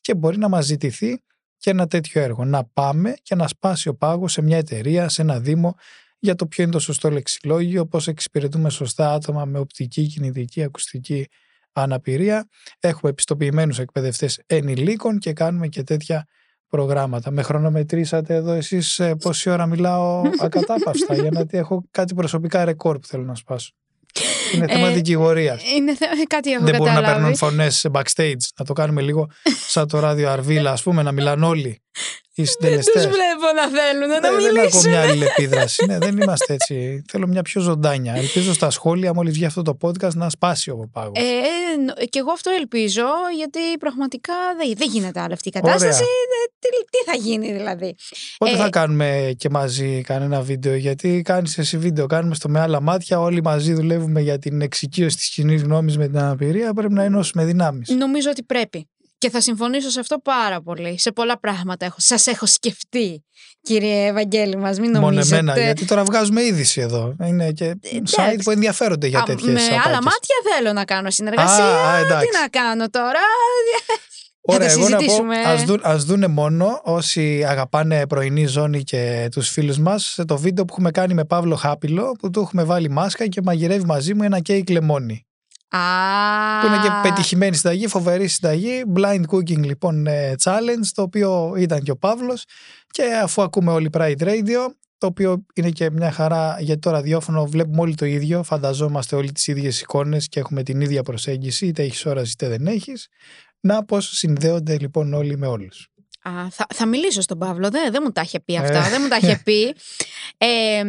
και 0.00 0.14
μπορεί 0.14 0.38
να 0.38 0.48
μας 0.48 0.64
ζητηθεί 0.64 1.22
και 1.56 1.70
ένα 1.70 1.86
τέτοιο 1.86 2.22
έργο. 2.22 2.44
Να 2.44 2.64
πάμε 2.64 3.14
και 3.22 3.34
να 3.34 3.48
σπάσει 3.48 3.88
ο 3.88 3.94
πάγος 3.94 4.32
σε 4.32 4.42
μια 4.42 4.56
εταιρεία, 4.56 5.08
σε 5.08 5.22
ένα 5.22 5.40
δήμο 5.40 5.74
για 6.18 6.34
το 6.34 6.46
ποιο 6.46 6.62
είναι 6.62 6.72
το 6.72 6.78
σωστό 6.78 7.10
λεξιλόγιο, 7.10 7.86
πώς 7.86 8.08
εξυπηρετούμε 8.08 8.70
σωστά 8.70 9.12
άτομα 9.12 9.44
με 9.44 9.58
οπτική, 9.58 10.06
κινητική, 10.06 10.62
ακουστική 10.62 11.26
αναπηρία. 11.72 12.48
Έχουμε 12.80 13.10
επιστοποιημένους 13.10 13.78
εκπαιδευτές 13.78 14.40
ενηλίκων 14.46 15.18
και 15.18 15.32
κάνουμε 15.32 15.68
και 15.68 15.82
τέτοια 15.82 16.26
προγράμματα. 16.68 17.30
Με 17.30 17.42
χρονομετρήσατε 17.42 18.34
εδώ 18.34 18.52
εσείς 18.52 18.98
ε, 18.98 19.14
πόση 19.14 19.50
ώρα 19.50 19.66
μιλάω 19.66 20.22
ακατάπαυστα 20.44 21.14
για 21.14 21.30
να 21.30 21.44
έχω 21.50 21.84
κάτι 21.90 22.14
προσωπικά 22.14 22.64
ρεκόρ 22.64 22.98
που 22.98 23.06
θέλω 23.06 23.24
να 23.24 23.34
σπάσω. 23.34 23.72
Είναι 24.54 24.66
θέμα 24.66 24.88
ε, 24.88 24.92
δικηγορίας. 24.92 25.62
Είναι 25.76 25.94
θε... 25.94 26.06
κάτι 26.26 26.52
έχω 26.52 26.64
Δεν 26.64 26.76
μπορούν 26.76 26.94
να 26.94 27.02
παίρνουν 27.02 27.36
φωνές 27.36 27.86
backstage. 27.92 28.36
Να 28.58 28.64
το 28.64 28.72
κάνουμε 28.72 29.02
λίγο 29.02 29.30
σαν 29.68 29.88
το 29.88 29.98
ράδιο 29.98 30.30
Αρβίλα, 30.30 30.72
ας 30.72 30.82
πούμε, 30.82 31.02
να 31.02 31.12
μιλάνε 31.12 31.46
όλοι 31.46 31.82
οι 32.42 32.44
συντελεστές. 32.44 33.02
Δεν 33.02 33.10
τους 33.10 33.18
βλέπω 33.18 33.46
να 33.54 33.80
θέλουν 33.80 34.08
να 34.08 34.30
μιλήσουν. 34.30 34.54
Δεν 34.54 34.64
έχω 34.64 34.88
μια 34.88 35.00
αλληλεπίδραση. 35.00 35.84
ναι, 35.86 35.98
δεν 35.98 36.18
είμαστε 36.18 36.52
έτσι. 36.52 37.04
Θέλω 37.10 37.26
μια 37.26 37.42
πιο 37.42 37.60
ζωντάνια. 37.60 38.14
Ελπίζω 38.14 38.52
στα 38.52 38.70
σχόλια, 38.70 39.14
μόλις 39.14 39.32
βγει 39.34 39.44
αυτό 39.44 39.62
το 39.62 39.76
podcast, 39.80 40.14
να 40.14 40.28
σπάσει 40.30 40.70
ο 40.70 40.88
πάγος. 40.92 41.22
Ε, 41.22 42.04
και 42.04 42.18
εγώ 42.18 42.32
αυτό 42.32 42.50
ελπίζω, 42.50 43.06
γιατί 43.36 43.58
πραγματικά 43.78 44.34
δεν, 44.58 44.72
δεν 44.76 44.88
γίνεται 44.90 45.20
άλλη 45.20 45.32
αυτή 45.32 45.48
η 45.48 45.52
κατάσταση. 45.52 46.02
Τι, 46.58 46.68
τι, 46.68 47.10
θα 47.10 47.16
γίνει 47.16 47.52
δηλαδή. 47.52 47.94
Πότε 48.38 48.52
ε, 48.52 48.56
θα 48.56 48.70
κάνουμε 48.70 49.34
και 49.36 49.50
μαζί 49.50 50.00
κανένα 50.00 50.40
βίντεο, 50.40 50.74
γιατί 50.74 51.22
κάνεις 51.24 51.58
εσύ 51.58 51.78
βίντεο, 51.78 52.06
κάνουμε 52.06 52.34
στο 52.34 52.48
με 52.48 52.60
άλλα 52.60 52.80
μάτια. 52.80 53.20
Όλοι 53.20 53.42
μαζί 53.42 53.72
δουλεύουμε 53.72 54.20
για 54.20 54.38
την 54.38 54.60
εξοικείωση 54.60 55.16
της 55.16 55.28
κοινής 55.28 55.62
γνώμης 55.62 55.96
με 55.98 56.06
την 56.06 56.18
αναπηρία. 56.18 56.74
Πρέπει 56.74 56.92
να 56.92 57.02
ενώσουμε 57.02 57.44
δυνάμεις. 57.44 57.88
Νομίζω 57.88 58.30
ότι 58.30 58.42
πρέπει. 58.42 58.88
Και 59.18 59.30
θα 59.30 59.40
συμφωνήσω 59.40 59.90
σε 59.90 60.00
αυτό 60.00 60.18
πάρα 60.18 60.62
πολύ. 60.62 60.98
Σε 60.98 61.12
πολλά 61.12 61.38
πράγματα 61.38 61.84
έχω, 61.84 61.96
σας 61.98 62.26
έχω 62.26 62.46
σκεφτεί, 62.46 63.24
κύριε 63.60 64.06
Ευαγγέλη 64.06 64.56
μας, 64.56 64.78
μην 64.78 64.90
νομίζετε. 64.90 65.36
Μόνο 65.36 65.50
εμένα, 65.50 65.64
γιατί 65.64 65.84
τώρα 65.84 66.04
βγάζουμε 66.04 66.42
είδηση 66.42 66.80
εδώ. 66.80 67.16
Είναι 67.24 67.52
και 67.52 67.64
ε, 67.64 67.76
site 68.10 68.40
που 68.44 68.50
ενδιαφέρονται 68.50 69.06
για 69.06 69.22
τέτοιες 69.22 69.52
Με 69.52 69.60
άλλα 69.84 70.02
μάτια 70.02 70.36
θέλω 70.54 70.72
να 70.72 70.84
κάνω 70.84 71.10
συνεργασία. 71.10 71.64
Α, 71.64 72.04
τι 72.04 72.28
να 72.42 72.48
κάνω 72.50 72.88
τώρα; 72.90 73.20
Ωραία, 74.50 74.70
εγώ 74.70 74.88
να 74.88 74.96
πω, 74.96 75.14
ας, 75.46 75.64
δουν, 75.64 75.80
ας 75.82 76.04
δούνε 76.04 76.26
μόνο 76.26 76.80
όσοι 76.84 77.44
αγαπάνε 77.48 78.06
πρωινή 78.06 78.46
ζώνη 78.46 78.82
και 78.82 79.28
τους 79.30 79.48
φίλους 79.48 79.78
μας 79.78 80.04
σε 80.04 80.24
το 80.24 80.38
βίντεο 80.38 80.64
που 80.64 80.72
έχουμε 80.72 80.90
κάνει 80.90 81.14
με 81.14 81.24
Παύλο 81.24 81.56
Χάπιλο 81.56 82.12
που 82.20 82.30
του 82.30 82.40
έχουμε 82.40 82.64
βάλει 82.64 82.90
μάσκα 82.90 83.26
και 83.26 83.40
μαγειρεύει 83.42 83.84
μαζί 83.84 84.14
μου 84.14 84.22
ένα 84.22 84.40
κέικ 84.40 84.70
λεμόνι. 84.70 85.27
Που 86.60 86.66
είναι 86.66 86.78
και 86.82 86.90
πετυχημένη 87.02 87.56
συνταγή, 87.56 87.86
φοβερή 87.86 88.28
συνταγή. 88.28 88.82
Blind 88.94 89.22
cooking 89.30 89.64
λοιπόν 89.64 90.06
ε, 90.06 90.34
challenge, 90.42 90.86
το 90.94 91.02
οποίο 91.02 91.54
ήταν 91.56 91.82
και 91.82 91.90
ο 91.90 91.96
Παύλος. 91.96 92.44
Και 92.90 93.02
αφού 93.22 93.42
ακούμε 93.42 93.72
όλοι 93.72 93.90
Pride 93.92 94.20
Radio, 94.20 94.66
το 94.98 95.06
οποίο 95.06 95.44
είναι 95.54 95.70
και 95.70 95.90
μια 95.90 96.10
χαρά 96.10 96.56
γιατί 96.60 96.80
το 96.80 96.90
ραδιόφωνο 96.90 97.46
βλέπουμε 97.46 97.80
όλοι 97.80 97.94
το 97.94 98.04
ίδιο. 98.06 98.42
Φανταζόμαστε 98.42 99.16
όλοι 99.16 99.32
τις 99.32 99.46
ίδιες 99.46 99.80
εικόνες 99.80 100.28
και 100.28 100.40
έχουμε 100.40 100.62
την 100.62 100.80
ίδια 100.80 101.02
προσέγγιση, 101.02 101.66
είτε 101.66 101.82
έχεις 101.82 102.06
όραση 102.06 102.30
είτε 102.32 102.48
δεν 102.48 102.66
έχεις. 102.66 103.08
Να 103.60 103.84
πώς 103.84 104.08
συνδέονται 104.08 104.78
λοιπόν 104.78 105.14
όλοι 105.14 105.36
με 105.36 105.46
όλους. 105.46 105.88
θα, 106.50 106.66
θα 106.74 106.86
μιλήσω 106.86 107.20
στον 107.20 107.38
Παύλο, 107.38 107.70
δεν, 107.70 107.92
δεν 107.92 108.02
μου 108.04 108.12
τα 108.12 108.20
είχε 108.20 108.40
πει 108.40 108.58
αυτά, 108.58 108.86
ε. 108.86 108.90
δεν 108.90 109.00
μου 109.02 109.08
τα 109.08 109.16
είχε 109.16 109.40
πει. 109.44 109.74
Ε, 110.38 110.82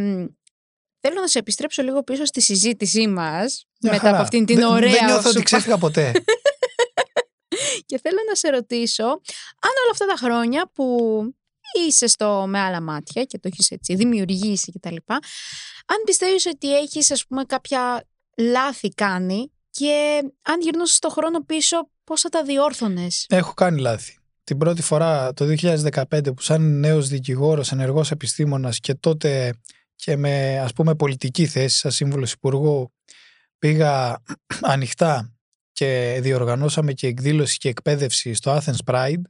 Θέλω 1.01 1.22
να 1.22 1.27
σε 1.27 1.39
επιστρέψω 1.39 1.82
λίγο 1.82 2.03
πίσω 2.03 2.25
στη 2.25 2.41
συζήτησή 2.41 3.08
μας 3.08 3.65
μετά 3.82 4.10
από 4.10 4.22
αυτήν 4.22 4.46
την 4.46 4.62
ωραία. 4.62 4.91
Δεν 4.91 5.06
νιώθω 5.06 5.29
ότι 5.29 5.44
ξέφυγα 5.44 5.77
ποτέ. 5.77 6.12
και 7.86 8.00
θέλω 8.01 8.18
να 8.27 8.36
σε 8.36 8.50
ρωτήσω, 8.50 9.03
αν 9.03 9.74
όλα 9.84 9.91
αυτά 9.91 10.06
τα 10.06 10.15
χρόνια 10.18 10.72
που 10.74 10.86
είσαι 11.74 12.08
στο 12.08 12.46
με 12.48 12.60
άλλα 12.60 12.82
μάτια 12.82 13.24
και 13.24 13.39
το 13.39 13.48
έχεις 13.51 13.72
έτσι 13.72 13.96
δημιουργήσει 13.96 14.72
κτλ. 14.72 14.96
Αν 15.86 15.98
πιστεύεις 16.06 16.46
ότι 16.46 16.77
έχεις, 16.77 17.12
ας 17.12 17.25
πούμε, 17.25 17.44
κάποια 17.44 18.03
λάθη 18.38 18.89
κάνει 18.89 19.51
και 19.70 20.22
αν 20.41 20.62
γυρνούσες 20.62 21.00
το 21.00 21.10
χρόνο 21.10 21.44
πίσω, 21.44 21.89
πώς 22.03 22.22
θα 22.22 22.29
τα 22.29 22.44
διόρθωνες; 22.44 23.25
Έχω 23.29 23.53
κάνει 23.53 23.79
λάθη. 23.79 24.18
Την 24.44 24.58
πρώτη 24.58 24.82
φορά 24.82 25.34
το 25.34 25.46
2015 25.46 26.34
που 26.36 26.41
σαν 26.41 26.79
νέος 26.79 27.08
δικηγόρος, 27.08 27.72
ενεργός 27.72 28.12
επιστήμονας 28.12 28.79
και 28.79 28.94
τότε 28.94 29.53
και 30.01 30.15
με 30.15 30.60
ας 30.60 30.74
πούμε 30.74 30.96
πολιτική 30.96 31.46
θέση 31.46 31.77
σαν 31.77 31.91
σύμβουλος 31.91 32.32
υπουργού 32.32 32.94
πήγα 33.60 34.24
ανοιχτά 34.74 35.34
και 35.72 36.20
διοργανώσαμε 36.22 36.94
και 36.94 37.08
εκδήλωση 37.08 37.58
και 37.58 37.70
εκπαίδευση 37.70 38.34
στο 38.34 38.58
Athens 38.58 38.94
Pride. 38.94 39.22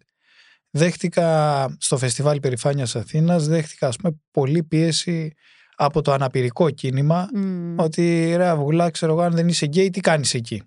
Δέχτηκα 0.70 1.68
στο 1.80 1.98
Φεστιβάλ 1.98 2.40
Περιφάνειας 2.40 2.96
Αθήνας 2.96 3.48
δέχτηκα 3.48 3.88
ας 3.88 3.96
πούμε 3.96 4.22
πολύ 4.32 4.64
πίεση 4.64 5.34
από 5.76 6.02
το 6.02 6.12
αναπηρικό 6.12 6.70
κίνημα 6.70 7.30
ότι 7.76 8.34
ρε 8.36 8.48
Αυγουλά 8.48 8.90
ξέρω 8.90 9.12
εγώ 9.12 9.22
αν 9.22 9.32
δεν 9.32 9.48
είσαι 9.48 9.66
γκέι 9.66 9.90
τι 9.90 10.00
κάνεις 10.00 10.34
εκεί 10.34 10.64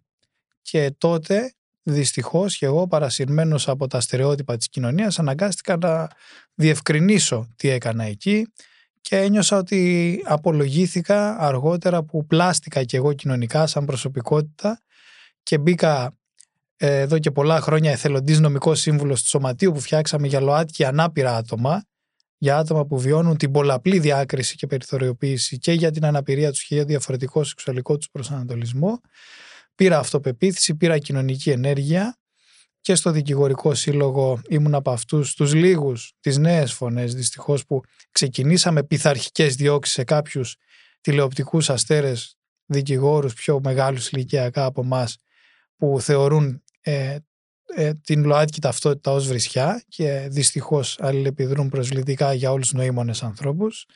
και 0.63 0.95
τότε 0.99 1.55
δυστυχώς 1.83 2.57
και 2.57 2.67
εγώ 2.67 2.87
παρασυρμένος 2.87 3.69
από 3.69 3.87
τα 3.87 4.01
στερεότυπα 4.01 4.57
της 4.57 4.69
κοινωνίας 4.69 5.19
αναγκάστηκα 5.19 5.77
να 5.77 6.09
διευκρινίσω 6.55 7.49
τι 7.57 7.69
έκανα 7.69 8.05
εκεί 8.05 8.47
και 9.03 9.17
ένιωσα 9.17 9.57
ότι 9.57 10.23
απολογήθηκα 10.25 11.37
αργότερα 11.39 12.03
που 12.03 12.27
πλάστηκα 12.27 12.85
και 12.85 12.97
εγώ 12.97 13.13
κοινωνικά 13.13 13.67
σαν 13.67 13.85
προσωπικότητα 13.85 14.81
και 15.43 15.59
μπήκα 15.59 16.17
ε, 16.77 17.01
εδώ 17.01 17.19
και 17.19 17.31
πολλά 17.31 17.61
χρόνια 17.61 17.91
εθελοντής 17.91 18.41
νομικός 18.41 18.81
σύμβουλος 18.81 19.23
του 19.23 19.29
Σωματείου 19.29 19.73
που 19.73 19.81
φτιάξαμε 19.81 20.27
για 20.27 20.41
ΛΟΑΤ 20.41 20.69
και 20.73 20.87
ανάπηρα 20.87 21.37
άτομα 21.37 21.85
για 22.39 22.59
άτομα 22.59 22.87
που 22.87 22.99
βιώνουν 22.99 23.37
την 23.37 23.51
πολλαπλή 23.51 23.99
διάκριση 23.99 24.57
και 24.57 24.67
περιθωριοποίηση 24.67 25.59
και 25.59 25.73
για 25.73 25.91
την 25.91 26.05
αναπηρία 26.05 26.51
τους 26.51 26.65
και 26.65 26.75
για 26.75 26.85
διαφορετικό 26.85 27.45
σεξουαλικό 27.45 27.97
τους 27.97 28.11
προσανατολισμό. 28.11 29.01
Πήρα 29.75 29.99
αυτοπεποίθηση, 29.99 30.75
πήρα 30.75 30.99
κοινωνική 30.99 31.51
ενέργεια 31.51 32.17
και 32.83 32.95
στο 32.95 33.11
δικηγορικό 33.11 33.75
σύλλογο 33.75 34.41
ήμουν 34.49 34.75
από 34.75 34.91
αυτούς 34.91 35.35
τους 35.35 35.55
λίγους, 35.55 36.13
τις 36.21 36.39
νέες 36.39 36.73
φωνές 36.73 37.15
δυστυχώς 37.15 37.67
που 37.67 37.81
ξεκινήσαμε 38.13 38.83
πειθαρχικές 38.83 39.55
διώξεις 39.55 39.95
σε 39.95 40.05
κάποιους 40.05 40.57
τηλεοπτικούς 41.01 41.71
αστέρες 41.71 42.37
δικηγόρους 42.67 43.35
πιο 43.35 43.61
μεγάλους 43.63 44.11
ηλικιακά 44.11 44.65
από 44.65 44.83
εμάς 44.83 45.19
που 45.77 46.01
θεωρούν 46.01 46.63
ε, 46.81 47.17
ε, 47.75 47.95
την 47.95 48.25
ΛΟΑΤΚΙ 48.25 48.61
ταυτότητα 48.61 49.11
ως 49.11 49.27
βρισιά 49.27 49.85
και 49.89 50.27
δυστυχώς 50.31 50.99
αλληλεπιδρούν 51.01 51.69
προσβλητικά 51.69 52.33
για 52.33 52.53
όλους 52.53 52.69
τους 52.69 52.79
νοήμονες 52.79 53.23
ανθρώπους. 53.23 53.87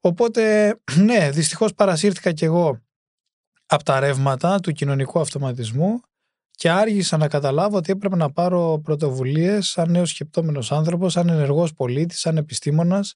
Οπότε, 0.00 0.74
ναι, 1.06 1.30
δυστυχώς 1.30 1.74
παρασύρθηκα 1.74 2.32
κι 2.32 2.44
εγώ 2.44 2.80
από 3.66 3.82
τα 3.84 4.00
ρεύματα 4.00 4.60
του 4.60 4.72
κοινωνικού 4.72 5.20
αυτοματισμού 5.20 6.00
και 6.58 6.70
άργησα 6.70 7.16
να 7.16 7.28
καταλάβω 7.28 7.76
ότι 7.76 7.92
έπρεπε 7.92 8.16
να 8.16 8.30
πάρω 8.30 8.80
πρωτοβουλίες 8.84 9.68
σαν 9.68 9.90
νέος 9.90 10.10
σκεπτόμενος 10.10 10.72
άνθρωπος, 10.72 11.12
σαν 11.12 11.28
ενεργός 11.28 11.72
πολίτης, 11.72 12.20
σαν 12.20 12.36
επιστήμονας 12.36 13.14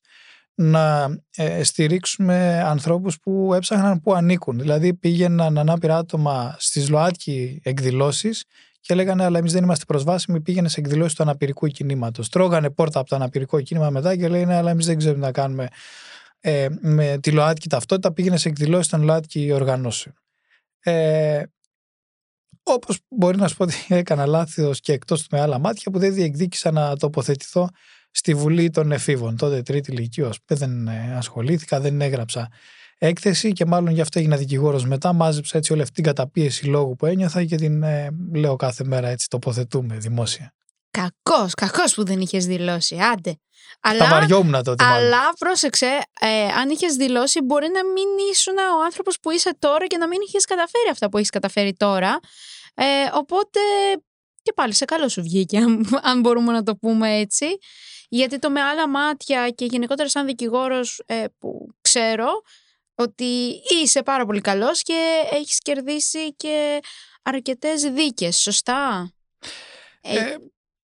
να 0.55 1.17
ε, 1.37 1.63
στηρίξουμε 1.63 2.63
ανθρώπους 2.65 3.21
που 3.21 3.55
έψαχναν 3.55 4.01
που 4.01 4.15
ανήκουν. 4.15 4.59
Δηλαδή 4.59 4.95
πήγαιναν 4.95 5.59
ανάπηρα 5.59 5.97
άτομα 5.97 6.57
στις 6.59 6.89
ΛΟΑΤΚΙ 6.89 7.61
εκδηλώσεις 7.65 8.45
και 8.81 8.95
λέγανε 8.95 9.25
Αλλά 9.25 9.39
εμείς 9.39 9.53
δεν 9.53 9.63
είμαστε 9.63 9.85
προσβάσιμοι. 9.85 10.41
Πήγαινε 10.41 10.69
σε 10.69 10.81
εκδηλώσεις 10.81 11.15
του 11.15 11.23
αναπηρικού 11.23 11.67
κινήματος. 11.67 12.29
Τρώγανε 12.29 12.71
πόρτα 12.71 12.99
από 12.99 13.09
το 13.09 13.17
αναπηρικό 13.17 13.61
κίνημα 13.61 13.91
μετά 13.91 14.17
και 14.17 14.29
λέγανε 14.29 14.57
Αλλά 14.57 14.71
εμείς 14.71 14.87
δεν 14.87 14.99
ξέρουμε 14.99 15.27
να 15.27 15.33
κάνουμε 15.33 15.69
ε, 16.41 16.69
με 16.81 17.19
τη 17.21 17.31
ΛΟΑΤΚΙ 17.31 17.69
ταυτότητα. 17.69 18.13
Πήγαινε 18.13 18.37
σε 18.37 18.49
εκδηλώσεις 18.49 18.89
των 18.89 19.03
ΛΟΑΤΚΙ 19.03 19.53
οργανώσεων. 19.53 20.15
Ε, 20.81 21.43
Όπως 22.63 22.99
μπορεί 23.09 23.37
να 23.37 23.49
σου 23.49 23.57
πω 23.57 23.65
ότι 23.65 23.75
έκανα 24.03 24.27
λάθος 24.27 24.81
και 24.81 24.93
εκτός 24.93 25.23
του 25.23 25.29
με 25.31 25.41
άλλα 25.41 25.59
μάτια 25.59 25.93
που 25.93 25.99
δεν 25.99 26.15
διεκδίκησα 26.15 26.71
να 26.71 26.97
τοποθετηθώ 26.97 27.69
στη 28.11 28.35
Βουλή 28.35 28.71
των 28.71 28.93
Εφήβων. 28.93 29.37
Τότε 29.37 29.63
τρίτη 29.63 29.93
ηλικία, 29.93 30.31
δεν 30.47 30.89
ε, 30.89 31.15
ασχολήθηκα, 31.17 31.81
δεν 31.81 32.01
έγραψα 32.01 32.49
έκθεση 32.99 33.53
και 33.53 33.67
μάλλον 33.67 33.93
γι' 33.93 34.01
αυτό 34.01 34.19
έγινα 34.19 34.37
δικηγόρος 34.37 34.87
μετά. 34.87 35.13
Μάζεψα 35.13 35.59
έτσι 35.59 35.73
όλη 35.73 35.83
αυτή 35.83 35.95
την 35.95 36.05
καταπίεση 36.05 36.67
λόγου 36.67 36.97
που 36.97 37.07
ένιωθα 37.07 37.45
και 37.45 37.57
την 37.57 37.83
ε, 37.83 38.09
λέω 38.35 38.57
κάθε 38.57 38.85
μέρα 38.85 39.09
έτσι 39.09 39.29
τοποθετούμε 39.29 39.97
δημόσια. 39.97 40.55
Κακός, 40.99 41.55
κακός 41.55 41.95
που 41.95 42.05
δεν 42.05 42.21
είχες 42.21 42.47
δηλώσει. 42.47 42.99
Άντε. 42.99 43.37
Αλλά, 43.81 43.99
Τα 43.99 44.09
βαριόμουν 44.09 44.63
τότε. 44.63 44.85
Μάλλον. 44.85 45.05
Αλλά 45.05 45.33
πρόσεξε, 45.39 45.99
ε, 46.21 46.45
αν 46.45 46.71
είχες 46.71 46.95
δηλώσει, 46.95 47.41
μπορεί 47.41 47.69
να 47.69 47.85
μην 47.85 48.07
ήσουν 48.31 48.57
ο 48.57 48.85
άνθρωπος 48.85 49.19
που 49.21 49.31
είσαι 49.31 49.57
τώρα 49.59 49.87
και 49.87 49.97
να 49.97 50.09
μην 50.09 50.19
είχες 50.27 50.45
καταφέρει 50.45 50.89
αυτά 50.91 51.09
που 51.09 51.17
έχεις 51.17 51.31
καταφέρει 51.31 51.75
τώρα. 51.75 52.19
Ε, 52.75 52.85
οπότε 53.13 53.61
και 54.43 54.53
πάλι 54.53 54.75
σε 54.75 54.85
καλό 54.85 55.09
σου 55.09 55.23
βγήκε, 55.23 55.59
αν, 55.59 56.01
αν 56.03 56.21
μπορούμε 56.21 56.53
να 56.53 56.63
το 56.63 56.77
πούμε 56.77 57.17
έτσι. 57.17 57.47
Γιατί 58.09 58.39
το 58.39 58.51
με 58.51 58.61
άλλα 58.61 58.89
μάτια 58.89 59.51
και 59.51 59.65
γενικότερα 59.65 60.09
σαν 60.09 60.27
δικηγόρος 60.27 61.03
ε, 61.07 61.25
που 61.39 61.69
ξέρω, 61.81 62.29
ότι 62.95 63.61
είσαι 63.83 64.03
πάρα 64.03 64.27
πολύ 64.27 64.41
καλός 64.41 64.83
και 64.83 65.29
έχεις 65.31 65.59
κερδίσει 65.59 66.35
και 66.35 66.81
αρκετές 67.23 67.83
δίκες, 67.83 68.37
σωστά; 68.37 69.13
Ε, 70.01 70.19
ε 70.19 70.37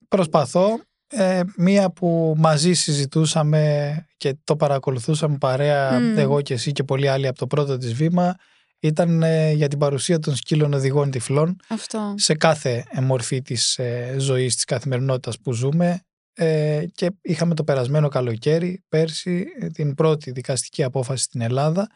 προσπαθώ. 0.09 0.81
Ε, 1.11 1.41
μία 1.57 1.91
που 1.91 2.35
μαζί 2.37 2.73
συζητούσαμε 2.73 3.95
και 4.17 4.37
το 4.45 4.57
παρακολουθούσαμε 4.57 5.37
παρέα 5.39 6.01
εγώ 6.17 6.41
και 6.41 6.55
εσύ 6.55 6.73
και 6.73 6.85
πολλοί 6.85 7.09
άλλοι 7.09 7.27
από 7.27 7.39
το 7.39 7.47
πρώτο 7.47 7.77
της 7.77 7.95
βήμα 7.95 8.37
ήταν 8.81 9.23
ε, 9.23 9.53
για 9.53 9.69
την 9.69 9.79
παρουσία 9.79 10.19
των 10.19 10.37
σκύλων 10.37 10.73
οδηγών 10.73 11.11
τυφλών 11.11 11.57
Αυτό. 11.69 12.15
σε 12.17 12.35
κάθε 12.35 12.85
μορφή 13.03 13.43
της 13.43 13.79
ε, 13.79 14.17
ζωής, 14.19 14.55
της 14.55 14.65
καθημερινότητας 14.65 15.39
που 15.39 15.53
ζούμε 15.53 16.03
ε, 16.41 16.85
και 16.95 17.11
είχαμε 17.21 17.55
το 17.55 17.65
περασμένο 17.65 18.09
καλοκαίρι 18.09 18.85
πέρσι 18.89 19.47
ε, 19.61 19.67
την 19.67 19.95
πρώτη 19.95 20.31
δικαστική 20.31 20.83
απόφαση 20.83 21.23
στην 21.23 21.41
Ελλάδα 21.41 21.87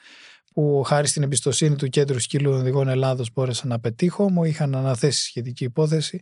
που 0.53 0.83
χάρη 0.87 1.07
στην 1.07 1.23
εμπιστοσύνη 1.23 1.77
του 1.77 1.89
Κέντρου 1.89 2.19
Σκύλου 2.19 2.53
Οδηγών 2.53 2.89
Ελλάδος 2.89 3.31
μπόρεσα 3.33 3.67
να 3.67 3.81
πετύχω, 3.81 4.31
μου 4.31 4.45
είχαν 4.45 4.75
αναθέσει 4.75 5.23
σχετική 5.23 5.65
υπόθεση 5.65 6.21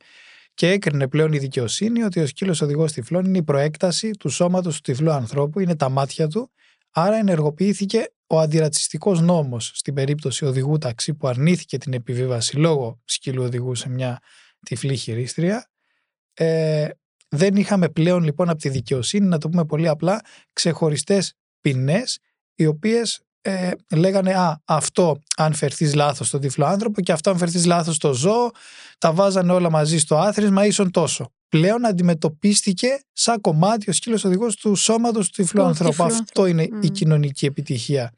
και 0.61 0.71
έκρινε 0.71 1.09
πλέον 1.09 1.33
η 1.33 1.38
δικαιοσύνη 1.38 2.02
ότι 2.02 2.21
ο 2.21 2.26
σκύλος 2.26 2.61
οδηγός 2.61 2.93
τυφλών 2.93 3.25
είναι 3.25 3.38
η 3.38 3.43
προέκταση 3.43 4.11
του 4.11 4.29
σώματος 4.29 4.75
του 4.75 4.81
τυφλού 4.81 5.11
ανθρώπου, 5.11 5.61
είναι 5.61 5.76
τα 5.76 5.88
μάτια 5.88 6.29
του, 6.29 6.50
άρα 6.90 7.17
ενεργοποιήθηκε 7.17 8.12
ο 8.26 8.38
αντιρατσιστικός 8.40 9.21
νόμος 9.21 9.73
στην 9.75 9.95
περίπτωση 9.95 10.45
οδηγού 10.45 10.79
ταξί 10.79 11.14
που 11.14 11.29
αρνήθηκε 11.29 11.79
την 11.79 11.93
επιβίβαση 11.93 12.57
λόγω 12.57 13.00
σκύλου 13.05 13.43
οδηγού 13.43 13.75
σε 13.75 13.88
μια 13.88 14.19
τυφλή 14.64 14.97
χειρίστρια. 14.97 15.71
Ε, 16.35 16.88
δεν 17.29 17.57
είχαμε 17.57 17.88
πλέον 17.88 18.23
λοιπόν 18.23 18.49
από 18.49 18.59
τη 18.59 18.69
δικαιοσύνη, 18.69 19.26
να 19.26 19.38
το 19.38 19.49
πούμε 19.49 19.64
πολύ 19.64 19.88
απλά, 19.88 20.21
ξεχωριστές 20.52 21.35
ποινές 21.61 22.19
οι 22.55 22.67
οποίες 22.67 23.23
ε, 23.41 23.71
λέγανε 23.95 24.35
«Α, 24.35 24.61
αυτό 24.65 25.21
αν 25.37 25.55
φερθείς 25.55 25.95
λάθος 25.95 26.27
στον 26.27 26.41
τυφλό 26.41 26.67
άνθρωπο 26.67 27.01
και 27.01 27.13
αυτό 27.13 27.31
αν 27.31 27.39
φερθείς 27.39 27.67
λάθος 27.67 27.95
στο 27.95 28.13
ζώο, 28.13 28.51
τα 28.99 29.13
βάζανε 29.13 29.53
όλα 29.53 29.71
μαζί 29.71 29.99
στο 29.99 30.17
άθροισμα 30.17 30.67
ίσον 30.67 30.91
τόσο». 30.91 31.33
Πλέον 31.49 31.87
αντιμετωπίστηκε 31.87 33.01
σαν 33.13 33.41
κομμάτι 33.41 33.91
ο 33.91 33.93
σκύλος 33.93 34.25
οδηγός 34.25 34.57
του 34.57 34.75
σώματος 34.75 35.27
του 35.27 35.43
τυφλού 35.43 35.63
ανθρώπου. 35.63 36.03
Αυτό 36.03 36.47
είναι 36.47 36.69
η 36.81 36.91
κοινωνική 36.91 37.47
επιτυχία. 37.47 38.13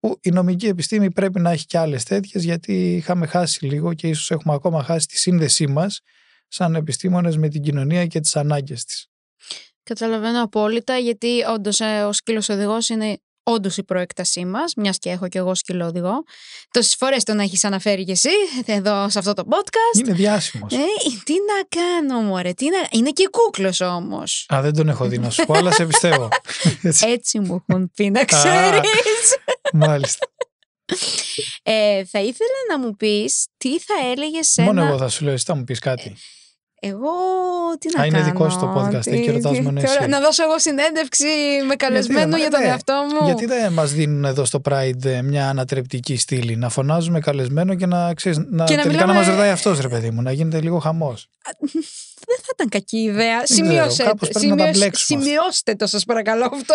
Που 0.00 0.18
η 0.22 0.30
νομική 0.30 0.66
επιστήμη 0.66 1.10
πρέπει 1.10 1.40
να 1.40 1.50
έχει 1.50 1.66
και 1.66 1.78
άλλες 1.78 2.04
τέτοιες 2.04 2.44
γιατί 2.44 2.94
είχαμε 2.94 3.26
χάσει 3.26 3.64
λίγο 3.64 3.94
και 3.94 4.08
ίσως 4.08 4.30
έχουμε 4.30 4.54
ακόμα 4.54 4.82
χάσει 4.82 5.06
τη 5.06 5.18
σύνδεσή 5.18 5.66
μας 5.66 6.00
σαν 6.48 6.74
επιστήμονες 6.74 7.36
με 7.36 7.48
την 7.48 7.62
κοινωνία 7.62 8.06
και 8.06 8.20
τις 8.20 8.36
ανάγκες 8.36 8.84
της. 8.84 9.06
Καταλαβαίνω 9.82 10.42
απόλυτα 10.42 10.96
γιατί 10.96 11.42
όντως 11.54 11.80
ε, 11.80 12.02
ο 12.02 12.12
σκύλος 12.12 12.48
οδηγός 12.48 12.88
είναι 12.88 13.18
όντως 13.48 13.76
η 13.76 13.82
προέκτασή 13.82 14.44
μας, 14.44 14.74
μιας 14.76 14.98
και 14.98 15.10
έχω 15.10 15.28
και 15.28 15.38
εγώ 15.38 15.54
σκύλο 15.54 15.86
οδηγό. 15.86 16.24
Τόσες 16.70 16.94
φορές 16.94 17.24
τον 17.24 17.40
έχεις 17.40 17.64
αναφέρει 17.64 18.04
κι 18.04 18.10
εσύ 18.10 18.30
εδώ 18.66 19.08
σε 19.08 19.18
αυτό 19.18 19.32
το 19.32 19.42
podcast. 19.50 19.98
Είναι 19.98 20.12
διάσημος. 20.12 20.72
Ε, 20.72 20.76
τι 21.24 21.32
να 21.32 21.80
κάνω, 21.80 22.20
μωρέ. 22.20 22.52
Τι 22.52 22.64
να... 22.64 22.88
Είναι 22.90 23.10
και 23.10 23.28
κούκλος 23.30 23.80
όμως. 23.80 24.46
Α, 24.54 24.60
δεν 24.62 24.74
τον 24.74 24.88
έχω 24.88 25.06
δει 25.06 25.18
να 25.18 25.30
σου 25.30 25.44
πω, 25.44 25.54
αλλά 25.54 25.72
σε 25.72 25.86
πιστεύω. 25.86 26.28
Έτσι 27.14 27.38
μου 27.38 27.64
έχουν 27.66 27.90
πει, 27.94 28.10
να 28.10 28.24
ξέρεις. 28.24 29.36
Μάλιστα. 29.72 30.26
Ε, 31.62 32.04
θα 32.04 32.18
ήθελα 32.18 32.58
να 32.70 32.78
μου 32.78 32.96
πεις 32.96 33.46
τι 33.56 33.80
θα 33.80 33.94
έλεγες 34.10 34.48
σε 34.48 34.62
Μόνο 34.62 34.84
εγώ 34.84 34.98
θα 34.98 35.08
σου 35.08 35.24
λέω, 35.24 35.32
εσύ 35.32 35.44
θα 35.44 35.54
μου 35.54 35.64
πεις 35.64 35.78
κάτι. 35.78 36.16
Εγώ 36.80 37.10
τι 37.78 37.96
να 37.96 38.02
Α, 38.02 38.06
είναι 38.06 38.22
δικό 38.22 38.50
σου 38.50 38.58
το 38.58 38.74
podcast, 38.76 39.02
τι, 39.02 39.20
και 39.20 39.30
ρωτάς 39.30 39.60
μόνο 39.60 39.80
εσύ. 39.80 40.06
Να 40.08 40.20
δώσω 40.20 40.42
εγώ 40.42 40.58
συνέντευξη 40.58 41.26
με 41.66 41.74
καλεσμένο 41.74 42.36
για 42.36 42.50
τον 42.50 42.60
ναι, 42.60 42.66
εαυτό 42.66 43.06
μου. 43.12 43.26
Γιατί 43.26 43.46
δεν 43.46 43.72
μας 43.72 43.92
δίνουν 43.92 44.24
εδώ 44.24 44.44
στο 44.44 44.60
Pride 44.68 45.20
μια 45.22 45.48
ανατρεπτική 45.48 46.16
στήλη, 46.16 46.56
να 46.56 46.68
φωνάζουμε 46.68 47.20
καλεσμένο 47.20 47.74
και 47.74 47.86
να, 47.86 48.14
ξέρεις, 48.14 48.38
να, 48.38 48.64
και 48.64 48.74
τελικά 48.74 48.86
να, 48.86 48.92
μιλάμε... 48.92 49.12
να 49.12 49.18
μας 49.18 49.28
ρωτάει 49.28 49.50
αυτός 49.50 49.80
ρε 49.80 49.88
παιδί 49.88 50.10
μου, 50.10 50.22
να 50.22 50.32
γίνεται 50.32 50.60
λίγο 50.60 50.78
χαμός. 50.78 51.28
Δεν 52.26 52.38
θα 52.42 52.50
ήταν 52.54 52.68
κακή 52.68 52.98
ιδέα. 52.98 53.46
Σημειώστε, 53.46 54.14
σημειώστε 54.90 55.74
το 55.74 55.86
σας 55.86 56.04
παρακαλώ 56.04 56.44
αυτό 56.52 56.74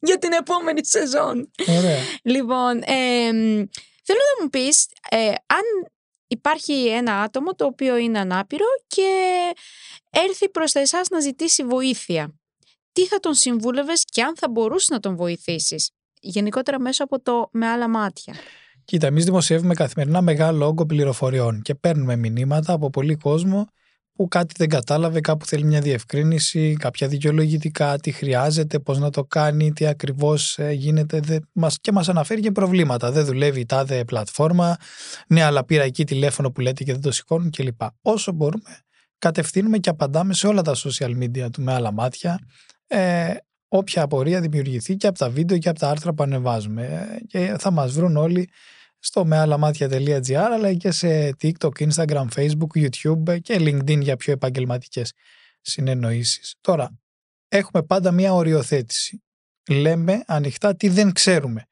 για 0.00 0.18
την 0.18 0.32
επόμενη 0.32 0.86
σεζόν. 0.86 1.50
Ωραία. 1.78 1.98
Λοιπόν, 2.22 2.76
ε, 2.78 3.30
θέλω 4.02 4.20
να 4.36 4.42
μου 4.42 4.48
πεις 4.50 4.86
ε, 5.10 5.26
αν 5.26 5.90
υπάρχει 6.26 6.88
ένα 6.88 7.20
άτομο 7.20 7.54
το 7.54 7.64
οποίο 7.64 7.96
είναι 7.96 8.18
ανάπηρο 8.18 8.64
και 8.86 9.10
έρθει 10.10 10.48
προς 10.48 10.72
τα 10.72 10.80
εσάς 10.80 11.08
να 11.08 11.20
ζητήσει 11.20 11.64
βοήθεια. 11.64 12.34
Τι 12.92 13.06
θα 13.06 13.18
τον 13.18 13.34
συμβούλευες 13.34 14.04
και 14.04 14.22
αν 14.22 14.36
θα 14.36 14.48
μπορούσες 14.50 14.88
να 14.88 15.00
τον 15.00 15.16
βοηθήσεις; 15.16 15.90
Γενικότερα 16.20 16.80
μέσω 16.80 17.04
από 17.04 17.20
το 17.20 17.48
με 17.52 17.66
άλλα 17.66 17.88
μάτια. 17.88 18.34
Κοίτα, 18.84 19.06
εμείς 19.06 19.24
δημοσιεύουμε 19.24 19.74
καθημερινά 19.74 20.20
μεγάλο 20.20 20.66
όγκο 20.66 20.86
πληροφοριών 20.86 21.62
και 21.62 21.74
παίρνουμε 21.74 22.16
μηνύματα 22.16 22.72
από 22.72 22.90
πολύ 22.90 23.14
κόσμο 23.14 23.66
που 24.16 24.28
κάτι 24.28 24.54
δεν 24.58 24.68
κατάλαβε, 24.68 25.20
κάπου 25.20 25.46
θέλει 25.46 25.64
μια 25.64 25.80
διευκρίνηση, 25.80 26.76
κάποια 26.78 27.08
δικαιολογητικά, 27.08 27.98
τι 27.98 28.12
χρειάζεται, 28.12 28.78
πώς 28.78 28.98
να 28.98 29.10
το 29.10 29.24
κάνει, 29.24 29.72
τι 29.72 29.86
ακριβώς 29.86 30.58
ε, 30.58 30.70
γίνεται 30.70 31.20
και 31.80 31.92
μας 31.92 32.08
αναφέρει 32.08 32.40
και 32.40 32.50
προβλήματα. 32.50 33.10
Δεν 33.10 33.24
δουλεύει 33.24 33.60
η 33.60 33.66
τάδε 33.66 34.04
πλατφόρμα, 34.04 34.76
ναι 35.28 35.42
αλλά 35.42 35.64
πήρα 35.64 35.82
εκεί 35.82 36.04
τηλέφωνο 36.04 36.50
που 36.50 36.60
λέτε 36.60 36.84
και 36.84 36.92
δεν 36.92 37.00
το 37.00 37.12
σηκώνουν 37.12 37.50
κλπ. 37.50 37.80
Όσο 38.02 38.32
μπορούμε 38.32 38.70
κατευθύνουμε 39.18 39.78
και 39.78 39.88
απαντάμε 39.88 40.34
σε 40.34 40.46
όλα 40.46 40.62
τα 40.62 40.74
social 40.74 41.22
media 41.22 41.50
του 41.52 41.62
με 41.62 41.72
άλλα 41.72 41.92
μάτια 41.92 42.38
ε, 42.86 43.34
όποια 43.68 44.02
απορία 44.02 44.40
δημιουργηθεί 44.40 44.96
και 44.96 45.06
από 45.06 45.18
τα 45.18 45.30
βίντεο 45.30 45.58
και 45.58 45.68
από 45.68 45.78
τα 45.78 45.90
άρθρα 45.90 46.12
που 46.12 46.22
ανεβάζουμε 46.22 46.84
ε, 46.84 47.24
και 47.26 47.56
θα 47.58 47.70
μας 47.70 47.92
βρουν 47.92 48.16
όλοι 48.16 48.48
στο 48.98 49.24
μεαλαμάτια.gr 49.24 50.34
αλλά 50.34 50.74
και 50.74 50.90
σε 50.90 51.36
TikTok, 51.42 51.88
Instagram, 51.88 52.26
Facebook, 52.34 52.72
YouTube 52.74 53.40
και 53.40 53.56
LinkedIn 53.58 54.00
για 54.00 54.16
πιο 54.16 54.32
επαγγελματικές 54.32 55.12
συνεννοήσεις. 55.60 56.54
Τώρα, 56.60 56.98
έχουμε 57.48 57.82
πάντα 57.82 58.12
μια 58.12 58.34
οριοθέτηση. 58.34 59.22
Λέμε 59.70 60.22
ανοιχτά 60.26 60.76
τι 60.76 60.88
δεν 60.88 61.12
ξέρουμε 61.12 61.64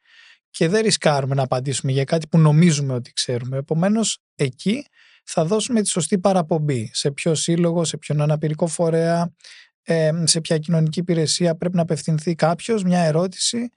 και 0.51 0.69
δεν 0.69 0.83
ρισκάρουμε 0.83 1.35
να 1.35 1.43
απαντήσουμε 1.43 1.93
για 1.93 2.05
κάτι 2.05 2.27
που 2.27 2.39
νομίζουμε 2.39 2.95
ότι 2.95 3.13
ξέρουμε. 3.13 3.57
Επομένως, 3.57 4.19
εκεί 4.35 4.87
θα 5.25 5.45
δώσουμε 5.45 5.83
τη 5.83 5.89
σωστή 5.89 6.19
παραπομπή. 6.19 6.91
Σε 6.93 7.11
ποιο 7.11 7.35
σύλλογο, 7.35 7.85
σε 7.85 7.97
ποιον 7.97 8.21
αναπηρικό 8.21 8.67
φορέα, 8.67 9.33
σε 10.25 10.41
ποια 10.41 10.59
κοινωνική 10.59 10.99
υπηρεσία 10.99 11.55
πρέπει 11.57 11.77
να 11.77 11.83
απευθυνθεί 11.83 12.35
κάποιος 12.35 12.83
μια 12.83 13.01
ερώτηση 13.01 13.69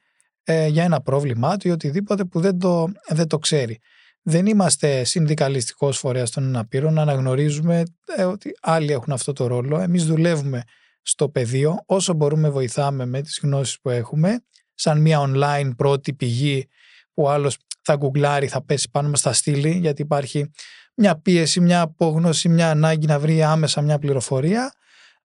ε, 0.50 0.68
για 0.68 0.84
ένα 0.84 1.02
πρόβλημά 1.02 1.58
του 1.58 1.68
ή 1.68 1.72
οτιδήποτε 1.72 2.24
που 2.24 2.40
δεν 2.40 2.60
το, 2.60 2.92
δεν 3.08 3.28
το 3.28 3.38
ξέρει. 3.38 3.80
Δεν 4.22 4.46
είμαστε 4.46 5.04
συνδικαλιστικός 5.04 5.98
φορέας 5.98 6.32
των 6.32 6.44
αναπήρων, 6.44 7.00
αναγνωρίζουμε 7.00 7.84
ε, 8.16 8.24
ότι 8.24 8.52
άλλοι 8.62 8.92
έχουν 8.92 9.14
αυτό 9.14 9.34
το 9.34 9.48
ρόλο. 9.48 9.80
Εμείς 9.80 10.06
δουλεύουμε 10.06 10.64
στο 11.02 11.30
πεδίο, 11.30 11.84
όσο 11.86 12.14
μπορούμε 12.14 12.50
βοηθάμε 12.50 13.06
με 13.06 13.22
τις 13.22 13.40
γνώσεις 13.44 13.80
που 13.82 13.90
έχουμε, 13.90 14.40
σαν 14.74 15.02
μια 15.02 15.20
online 15.20 15.72
πρώτη 15.76 16.14
πηγή 16.14 16.68
που 17.14 17.30
άλλος 17.30 17.58
θα 17.82 17.96
γκουγκλάρει, 17.96 18.48
θα 18.48 18.64
πέσει 18.64 18.90
πάνω 18.92 19.10
μας 19.10 19.20
στα 19.20 19.34
στήλη, 19.34 19.72
γιατί 19.72 20.02
υπάρχει 20.02 20.52
μια 20.96 21.20
πίεση, 21.20 21.60
μια 21.60 21.82
απόγνωση, 21.82 22.50
μια 22.50 22.70
ανάγκη 22.70 23.08
να 23.08 23.20
βρει 23.20 23.44
άμεσα 23.44 23.82
μια 23.82 24.00
πληροφορία. 24.00 24.72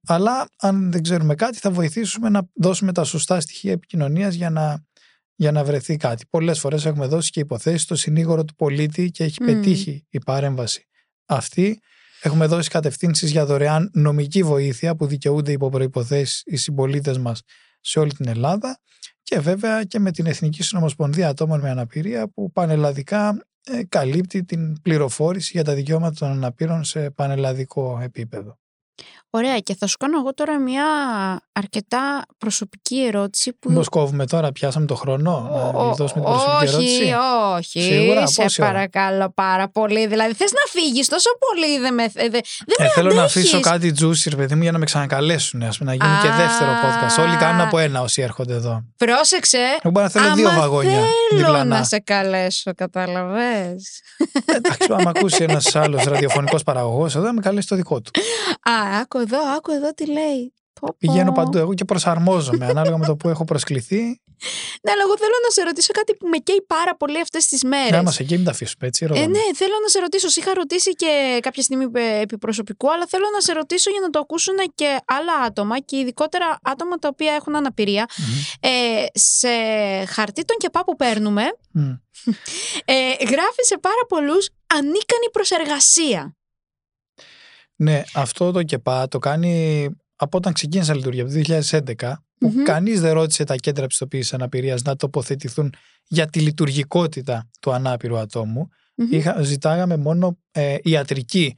Αλλά 0.06 0.48
αν 0.58 0.92
δεν 0.92 1.02
ξέρουμε 1.02 1.34
κάτι, 1.34 1.58
θα 1.58 1.70
βοηθήσουμε 1.70 2.28
να 2.28 2.42
δώσουμε 2.54 2.92
τα 2.92 3.04
σωστά 3.04 3.40
στοιχεία 3.40 3.72
επικοινωνίας 3.72 4.34
για 4.34 4.50
να 4.50 4.84
για 5.42 5.52
να 5.52 5.64
βρεθεί 5.64 5.96
κάτι. 5.96 6.26
Πολλές 6.30 6.58
φορές 6.58 6.84
έχουμε 6.84 7.06
δώσει 7.06 7.30
και 7.30 7.40
υποθέσεις 7.40 7.82
στο 7.82 7.94
συνήγορο 7.94 8.44
του 8.44 8.54
πολίτη 8.54 9.10
και 9.10 9.24
έχει 9.24 9.44
πετύχει 9.44 10.06
η 10.10 10.18
παρέμβαση 10.18 10.88
αυτή. 11.26 11.80
Έχουμε 12.22 12.46
δώσει 12.46 12.70
κατευθύνσεις 12.70 13.30
για 13.30 13.46
δωρεάν 13.46 13.90
νομική 13.94 14.42
βοήθεια 14.42 14.96
που 14.96 15.06
δικαιούνται 15.06 15.52
υπό 15.52 15.68
προϋποθέσεις 15.68 16.42
οι 16.44 16.56
συμπολίτες 16.56 17.18
μας 17.18 17.42
σε 17.80 17.98
όλη 17.98 18.12
την 18.12 18.28
Ελλάδα 18.28 18.80
και 19.22 19.40
βέβαια 19.40 19.84
και 19.84 19.98
με 19.98 20.10
την 20.10 20.26
Εθνική 20.26 20.62
Συνομοσπονδία 20.62 21.28
Ατόμων 21.28 21.60
με 21.60 21.70
Αναπηρία 21.70 22.28
που 22.28 22.52
πανελλαδικά 22.52 23.46
ε, 23.64 23.84
καλύπτει 23.88 24.44
την 24.44 24.82
πληροφόρηση 24.82 25.50
για 25.54 25.64
τα 25.64 25.74
δικαιώματα 25.74 26.14
των 26.14 26.30
αναπήρων 26.30 26.84
σε 26.84 27.10
πανελλαδικό 27.10 27.98
επίπεδο. 28.02 28.58
Ωραία 29.30 29.58
και 29.58 29.74
θα 29.74 29.86
σου 29.86 29.96
κάνω 29.96 30.18
εγώ 30.18 30.34
τώρα 30.34 30.58
μια 30.58 30.84
αρκετά 31.52 32.22
προσωπική 32.38 33.04
ερώτηση 33.04 33.52
που... 33.52 33.68
Μήπως 33.70 33.88
κόβουμε 33.88 34.26
τώρα, 34.26 34.52
πιάσαμε 34.52 34.86
το 34.86 34.94
χρόνο 34.94 35.50
να 35.74 35.92
δώσουμε 35.92 36.24
την 36.24 36.32
προσωπική 36.32 36.64
όχι, 36.64 36.74
ερώτηση; 36.74 37.14
Όχι, 37.56 37.80
Σίγουρα, 37.82 38.26
σε 38.26 38.44
παρακαλώ 38.56 39.32
πάρα 39.34 39.68
πολύ. 39.68 40.06
Δηλαδή 40.06 40.34
θες 40.34 40.52
να 40.52 40.80
φύγεις 40.80 41.08
τόσο 41.08 41.30
πολύ, 41.38 41.78
δεν 41.78 41.94
με, 41.94 42.06
δεν 42.30 42.40
ε, 42.76 42.88
Θέλω 42.88 43.12
να 43.12 43.22
αφήσω 43.22 43.60
κάτι 43.60 43.94
juicy, 44.00 44.26
ρε 44.28 44.36
παιδί 44.36 44.54
μου, 44.54 44.62
για 44.62 44.72
να 44.72 44.78
με 44.78 44.84
ξανακαλέσουν, 44.84 45.62
ας 45.62 45.78
πούμε, 45.78 45.96
να 45.96 46.04
γίνει 46.04 46.18
Α, 46.18 46.22
και 46.22 46.42
δεύτερο 46.42 46.70
podcast. 46.70 47.24
Όλοι 47.24 47.36
κάνουν 47.36 47.60
από 47.60 47.78
ένα 47.78 48.00
όσοι 48.00 48.22
έρχονται 48.22 48.54
εδώ. 48.54 48.84
Πρόσεξε, 48.96 49.58
εγώ 49.58 49.90
μπορώ 49.90 50.04
να 50.04 50.10
θέλω 50.10 50.34
δύο 50.34 50.50
βαγόνια 50.50 50.90
θέλω 50.90 51.42
διπλανά. 51.42 51.64
να 51.64 51.84
σε 51.84 51.98
καλέσω, 51.98 52.74
καταλαβες. 52.74 54.00
Εντάξει, 54.44 54.92
άμα 54.92 55.12
ακούσει 55.16 55.42
ένας 55.42 55.74
άλλος 55.74 56.04
ραδιοφωνικός 56.04 56.62
παραγωγός 56.62 57.14
εδώ, 57.14 57.32
με 57.32 57.40
καλέσει 57.40 57.68
το 57.68 57.76
δικό 57.76 58.00
του. 58.00 58.10
Α, 58.70 59.00
άκου 59.00 59.18
εδώ, 59.18 59.38
άκου 59.56 59.70
εδώ 59.70 59.94
τι 59.94 60.06
λέει. 60.06 60.52
Πηγαίνω 60.98 61.32
παντού 61.32 61.58
εγώ 61.58 61.74
και 61.74 61.84
προσαρμόζομαι 61.84 62.66
ανάλογα 62.72 62.98
με 62.98 63.06
το 63.06 63.16
που 63.16 63.28
έχω 63.28 63.44
προσκληθεί. 63.44 64.20
Ναι, 64.82 64.90
αλλά 64.92 65.02
εγώ 65.06 65.18
θέλω 65.18 65.34
να 65.44 65.50
σε 65.50 65.62
ρωτήσω 65.62 65.92
κάτι 65.92 66.14
που 66.14 66.28
με 66.28 66.36
καίει 66.36 66.64
πάρα 66.66 66.96
πολύ 66.96 67.20
αυτές 67.20 67.46
τις 67.46 67.62
μέρες. 67.64 67.90
Ναι, 67.90 68.02
μα 68.02 68.14
εκεί 68.18 68.34
μην 68.34 68.44
τα 68.44 68.50
αφήσουμε 68.50 68.86
έτσι. 68.86 69.04
Ε, 69.04 69.26
ναι, 69.26 69.44
θέλω 69.54 69.74
να 69.82 69.88
σε 69.88 69.98
ρωτήσω. 69.98 70.28
Σ 70.28 70.36
είχα 70.36 70.54
ρωτήσει 70.54 70.90
και 70.90 71.38
κάποια 71.42 71.62
στιγμή 71.62 71.86
επί 72.20 72.38
προσωπικού, 72.38 72.92
αλλά 72.92 73.06
θέλω 73.08 73.24
να 73.32 73.40
σε 73.40 73.52
ρωτήσω 73.52 73.90
για 73.90 74.00
να 74.00 74.10
το 74.10 74.18
ακούσουν 74.18 74.54
και 74.74 74.98
άλλα 75.04 75.32
άτομα 75.46 75.78
και 75.80 75.96
ειδικότερα 75.96 76.58
άτομα 76.62 76.96
τα 76.96 77.08
οποία 77.08 77.32
έχουν 77.32 77.54
Ε, 78.60 79.06
σε 79.12 79.48
χαρτί 80.06 80.44
των 80.44 80.56
κεπά 80.56 80.84
που 80.84 80.96
παίρνουμε, 80.96 81.42
mm. 81.78 81.98
ε, 82.84 82.94
γράφει 83.24 83.62
σε 83.64 83.78
πάρα 83.80 84.04
πολλούς 84.08 84.48
ανίκανη 84.66 85.28
προσεργασία. 85.32 86.36
Ναι, 87.76 88.02
αυτό 88.14 88.52
το 88.52 88.62
ΚΕΠΑ 88.62 89.08
το 89.08 89.18
κάνει 89.18 89.86
από 90.22 90.36
όταν 90.36 90.52
ξεκίνησε 90.52 90.90
να 90.90 90.96
λειτουργεί, 90.96 91.20
από 91.20 91.30
το 91.30 91.36
2011, 91.38 92.12
που 92.38 92.52
mm 92.56 92.62
κανείς 92.64 93.00
δεν 93.00 93.12
ρώτησε 93.12 93.44
τα 93.44 93.56
κέντρα 93.56 93.86
πιστοποίησης 93.86 94.34
αναπηρίας 94.34 94.82
να 94.82 94.96
τοποθετηθούν 94.96 95.74
για 96.06 96.26
τη 96.26 96.40
λειτουργικότητα 96.40 97.50
του 97.60 97.72
ανάπηρου 97.72 98.18
ατόμου. 98.18 98.68
Είχα, 99.10 99.42
ζητάγαμε 99.42 99.96
μόνο 99.96 100.38
ε, 100.50 100.76
ιατρική 100.82 101.56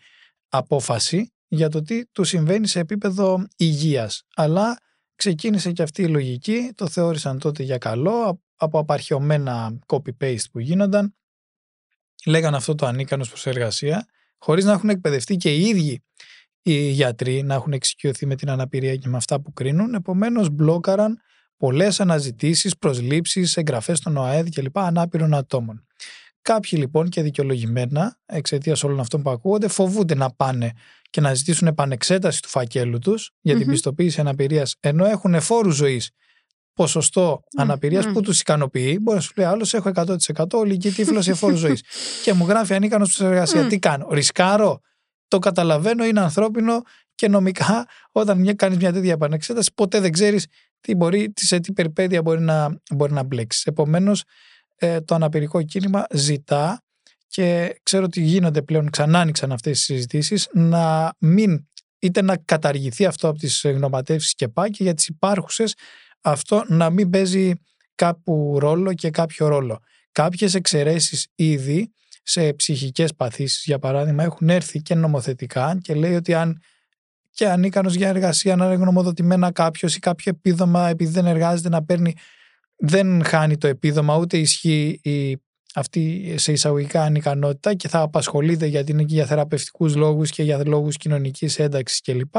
απόφαση 0.49 1.33
για 1.49 1.69
το 1.69 1.83
τι 1.83 2.07
του 2.07 2.25
συμβαίνει 2.25 2.67
σε 2.67 2.79
επίπεδο 2.79 3.47
υγείας. 3.57 4.23
Αλλά 4.35 4.79
ξεκίνησε 5.15 5.73
και 5.73 5.83
αυτή 5.83 6.03
η 6.03 6.09
λογική, 6.09 6.73
το 6.75 6.89
θεώρησαν 6.89 7.39
τότε 7.39 7.63
για 7.63 7.79
καλό, 7.79 8.43
από 8.57 8.79
απαρχαιωμένα 8.79 9.79
copy-paste 9.87 10.51
που 10.53 10.59
γίνονταν. 10.59 11.15
Λέγαν 12.27 12.55
αυτό 12.55 12.75
το 12.75 12.87
ανίκανος 12.87 13.29
προς 13.29 13.47
εργασία 13.47 14.07
χωρίς 14.39 14.65
να 14.65 14.73
έχουν 14.73 14.89
εκπαιδευτεί 14.89 15.37
και 15.37 15.55
οι 15.55 15.61
ίδιοι 15.61 16.03
οι 16.67 16.91
γιατροί 16.91 17.43
να 17.43 17.55
έχουν 17.55 17.73
εξοικειωθεί 17.73 18.27
με 18.27 18.35
την 18.35 18.51
αναπηρία 18.51 18.97
και 18.97 19.09
με 19.09 19.17
αυτά 19.17 19.41
που 19.41 19.53
κρίνουν. 19.53 19.95
Επομένως, 19.95 20.49
μπλόκαραν 20.51 21.19
πολλές 21.57 22.01
αναζητήσεις, 22.01 22.77
προσλήψεις, 22.79 23.57
εγγραφές 23.57 23.99
στον 23.99 24.17
ΟΑΕΔ 24.17 24.49
κλπ. 24.49 24.79
ανάπηρων 24.79 25.35
ατόμων. 25.35 25.87
Κάποιοι 26.43 26.79
λοιπόν 26.83 27.09
και 27.09 27.23
δικαιολογημένα, 27.23 28.19
εξαιτίας 28.27 28.85
όλων 28.85 29.01
αυτών 29.01 29.23
που 29.23 29.31
ακούγονται, 29.31 29.69
φοβούνται 29.69 30.15
να 30.15 30.31
πάνε 30.31 30.73
και 31.11 31.21
να 31.21 31.35
ζητήσουν 31.35 31.67
επανεξέταση 31.67 32.43
του 32.43 32.49
φακέλου 32.49 32.99
τους 32.99 33.31
για 33.41 33.57
την 33.57 33.67
πιστοποίηση 33.67 34.21
αναπηρίας, 34.21 34.77
ενώ 34.81 35.05
έχουν 35.05 35.41
φόρου 35.41 35.71
ζωής 35.71 36.11
ποσοστό 36.73 37.41
mm, 37.45 37.63
αναπηρίας 37.63 38.07
που 38.07 38.21
τους 38.21 38.41
ικανοποιεί. 38.41 38.99
Μπορεί 39.03 39.17
να 39.17 39.23
σου 39.23 39.33
λέει 39.37 39.47
άλλος: 39.47 39.75
Έχω 39.75 39.91
100% 39.95 40.17
ολική 40.53 40.91
τύφλωση 40.91 41.35
φόρου 41.35 41.57
ζωής. 41.57 41.83
και 42.25 42.33
μου 42.33 42.47
γράφει 42.47 42.75
ανίκανος 42.75 43.13
στην 43.13 43.27
εργασία. 43.27 43.67
Τι 43.67 43.79
κάνω, 43.79 44.09
ρισκάρω. 44.11 44.81
Το 45.35 45.41
καταλαβαίνω, 45.41 46.05
είναι 46.05 46.21
ανθρώπινο 46.21 46.83
και 47.15 47.29
νομικά 47.29 47.87
όταν 48.13 48.57
κάνεις 48.57 48.79
μια 48.79 48.93
τέτοια 48.93 49.13
επανεξέταση, 49.13 49.71
ποτέ 49.75 50.01
δεν 50.01 50.13
ξέρεις 50.13 50.47
τι 50.81 50.95
μπορεί, 50.95 51.33
σε 51.37 51.61
τι 51.61 51.73
περιπέτεια 51.73 52.23
μπορεί 52.23 52.41
να, 52.41 52.81
μπορεί 52.91 53.13
να 53.13 53.23
μπλέξεις. 53.23 53.65
Επομένως, 53.65 54.25
ε, 54.77 55.01
το 55.01 55.15
αναπηρικό 55.15 55.63
κίνημα 55.63 56.07
ζητά 56.11 56.83
και 57.27 57.77
ξέρω 57.83 58.05
ότι 58.05 58.21
γίνονται 58.21 58.63
πλέον, 58.63 58.91
ξανά 58.91 59.21
άνοιξαν 59.21 59.53
αυτές 59.53 59.79
τι 59.79 59.85
συζητήσεις, 59.85 60.49
να 60.53 61.15
μην 61.19 61.67
είτε 61.99 62.23
να 62.23 62.37
καταργηθεί 62.37 63.07
αυτό 63.07 63.29
από 63.29 63.39
τις 63.39 63.63
γνωματεύσεις 63.65 64.35
και 64.35 64.49
πάει 64.49 64.71
και 64.71 64.83
για 64.83 64.95
τις 64.95 65.07
υπάρχουσες 65.07 65.75
αυτό 66.21 66.65
να 66.69 66.91
μην 66.91 67.11
παίζει 67.11 67.53
κάπου 67.95 68.57
ρόλο 68.59 68.95
και 68.95 69.11
κάποιο 69.11 69.49
ρόλο. 69.49 69.79
Κάποιες 70.13 70.55
εξαιρέσεις 70.55 71.29
ήδη 71.35 71.93
σε 72.25 72.53
ψυχικές 72.53 73.15
παθήσεις 73.15 73.65
για 73.65 73.79
παράδειγμα 73.79 74.23
έχουν 74.23 74.49
έρθει 74.49 74.83
και 74.83 74.95
νομοθετικά 74.95 75.79
και 75.83 75.95
λέει 75.95 76.15
ότι 76.15 76.35
αν 76.35 76.61
και 77.31 77.49
ανίκανος 77.49 77.95
για 77.95 78.09
εργασία 78.09 78.57
να 78.57 78.65
είναι 78.65 78.75
γνωμοδοτημένα 78.75 79.53
κάποιος 79.53 79.97
ή 79.97 79.99
κάποιο 79.99 80.33
επίδομα 80.37 80.89
επειδή 80.89 81.11
δεν 81.13 81.27
εργάζεται 81.27 81.69
να 81.69 81.85
παίρνει 81.85 82.15
δεν 82.77 83.25
χάνει 83.25 83.57
το 83.57 83.67
επίδομα 83.67 84.17
ούτε 84.17 84.39
ισχύει 84.39 85.01
η, 85.03 85.37
αυτή 85.75 86.35
σε 86.39 86.53
εισαγωγικά 86.53 87.03
ανικανότητα 87.03 87.75
και 87.75 87.89
θα 87.89 88.01
απασχολείται 88.01 88.67
γιατί 88.67 88.93
είναι 88.93 89.05
και 89.05 89.15
για 89.15 89.27
θεραπευτικούς 89.27 89.97
λόγους 89.97 90.31
και 90.31 90.43
για 90.43 90.63
λόγους 90.67 90.97
κοινωνικής 90.97 91.59
ένταξης 91.59 92.01
κλπ. 92.01 92.35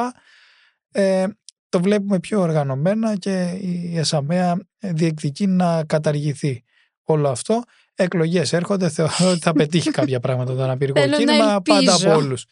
Ε, 0.91 1.25
το 1.69 1.81
βλέπουμε 1.81 2.19
πιο 2.19 2.41
οργανωμένα 2.41 3.15
και 3.15 3.57
η 3.61 3.97
ΕΣΑΜΕΑ 3.97 4.57
διεκδικεί 4.79 5.47
να 5.47 5.83
καταργηθεί 5.83 6.63
όλο 7.03 7.29
αυτό. 7.29 7.63
Εκλογές 7.97 8.53
έρχονται, 8.53 8.89
θεωρώ 8.89 9.29
ότι 9.29 9.39
θα 9.47 9.53
πετύχει 9.53 9.91
κάποια 9.91 10.19
πράγματα 10.19 10.55
το 10.55 10.63
αναπηρικό 10.63 11.01
κίνημα 11.17 11.61
πάντα 11.61 11.93
από 11.93 12.15
όλους. 12.15 12.45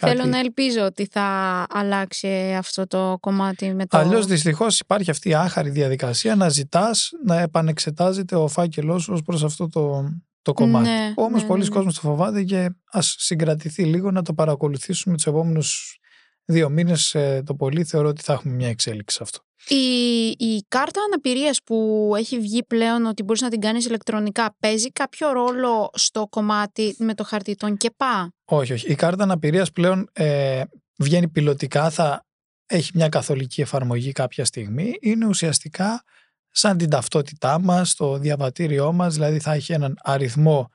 Θέλω 0.00 0.24
να 0.24 0.38
ελπίζω 0.38 0.84
ότι 0.84 1.08
θα 1.10 1.66
αλλάξει 1.68 2.54
αυτό 2.58 2.86
το 2.86 3.16
κομμάτι 3.20 3.74
με 3.74 3.86
το. 3.86 3.98
Αλλιώς 3.98 4.26
δυστυχώς 4.26 4.80
υπάρχει 4.80 5.10
αυτή 5.10 5.28
η 5.28 5.34
άχαρη 5.34 5.70
διαδικασία 5.70 6.34
να 6.34 6.48
ζητάς 6.48 7.10
να 7.24 7.40
επανεξετάζεται 7.40 8.36
ο 8.36 8.48
φάκελός 8.48 9.08
ως 9.08 9.22
προς 9.22 9.44
αυτό 9.44 9.68
το, 9.68 10.08
το 10.42 10.52
κομμάτι. 10.52 10.88
Ναι, 10.88 11.12
Όμως 11.16 11.42
ναι, 11.42 11.48
πολλοί 11.48 11.62
ναι. 11.62 11.68
κόσμοι 11.68 11.92
το 11.92 12.00
φοβάται 12.00 12.42
και 12.42 12.70
ας 12.90 13.14
συγκρατηθεί 13.18 13.84
λίγο 13.84 14.10
να 14.10 14.22
το 14.22 14.34
παρακολουθήσουμε 14.34 15.14
τους 15.14 15.26
επόμενους 15.26 15.98
δύο 16.44 16.68
μήνες 16.68 17.14
ε, 17.14 17.42
το 17.46 17.54
πολύ 17.54 17.84
θεωρώ 17.84 18.08
ότι 18.08 18.22
θα 18.22 18.32
έχουμε 18.32 18.54
μια 18.54 18.68
εξέλιξη 18.68 19.16
σε 19.16 19.22
αυτό. 19.22 19.40
Η, 19.68 20.26
η 20.28 20.64
κάρτα 20.68 21.00
αναπηρίας 21.02 21.62
που 21.62 22.12
έχει 22.16 22.38
βγει 22.40 22.62
πλέον 22.64 23.06
ότι 23.06 23.22
μπορείς 23.22 23.42
να 23.42 23.48
την 23.48 23.60
κάνεις 23.60 23.86
ηλεκτρονικά 23.86 24.56
παίζει 24.60 24.90
κάποιο 24.90 25.32
ρόλο 25.32 25.90
στο 25.94 26.26
κομμάτι 26.30 26.94
με 26.98 27.14
το 27.14 27.24
χαρτί 27.24 27.54
των 27.54 27.76
ΚΕΠΑ; 27.76 28.32
Όχι, 28.44 28.72
όχι. 28.72 28.90
Η 28.90 28.94
κάρτα 28.94 29.22
αναπηρίας 29.22 29.72
πλέον 29.72 30.08
ε, 30.12 30.62
βγαίνει 30.98 31.28
πιλωτικά, 31.28 31.90
θα 31.90 32.26
έχει 32.66 32.90
μια 32.94 33.08
καθολική 33.08 33.60
εφαρμογή 33.60 34.12
κάποια 34.12 34.44
στιγμή. 34.44 34.96
Είναι 35.00 35.26
ουσιαστικά 35.26 36.02
σαν 36.50 36.76
την 36.76 36.90
ταυτότητά 36.90 37.60
μας, 37.60 37.94
το 37.94 38.18
διαβατήριό 38.18 38.92
μας, 38.92 39.14
δηλαδή 39.14 39.38
θα 39.38 39.52
έχει 39.52 39.72
έναν 39.72 39.98
αριθμό 40.02 40.68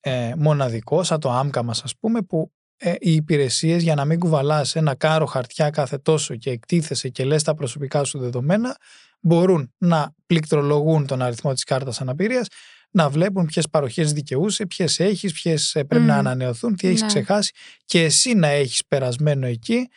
ε, 0.00 0.32
μοναδικό, 0.36 1.02
σαν 1.02 1.20
το 1.20 1.30
άμκα 1.30 1.62
μας 1.62 1.82
ας 1.82 1.96
πούμε, 1.96 2.22
που 2.22 2.52
ε, 2.80 2.94
οι 2.98 3.12
υπηρεσίες 3.14 3.82
για 3.82 3.94
να 3.94 4.04
μην 4.04 4.18
κουβαλάς 4.18 4.76
ένα 4.76 4.94
κάρο 4.94 5.26
χαρτιά 5.26 5.70
κάθε 5.70 5.98
τόσο 5.98 6.36
και 6.36 6.50
εκτίθεσαι 6.50 7.08
και 7.08 7.24
λες 7.24 7.42
τα 7.42 7.54
προσωπικά 7.54 8.04
σου 8.04 8.18
δεδομένα 8.18 8.76
μπορούν 9.20 9.74
να 9.78 10.14
πληκτρολογούν 10.26 11.06
τον 11.06 11.22
αριθμό 11.22 11.52
της 11.52 11.64
κάρτας 11.64 12.00
αναπηρίας 12.00 12.46
να 12.90 13.08
βλέπουν 13.08 13.46
ποιες 13.46 13.68
παροχές 13.68 14.12
δικαιούσε, 14.12 14.66
ποιες 14.66 15.00
έχεις, 15.00 15.32
ποιες 15.32 15.76
πρέπει 15.88 16.04
να 16.04 16.16
ανανεωθούν, 16.16 16.76
τι 16.76 16.88
έχεις 16.88 17.00
ναι. 17.00 17.06
ξεχάσει 17.06 17.52
και 17.84 18.04
εσύ 18.04 18.34
να 18.34 18.48
έχεις 18.48 18.82
περασμένο 18.88 19.46
εκεί 19.46 19.88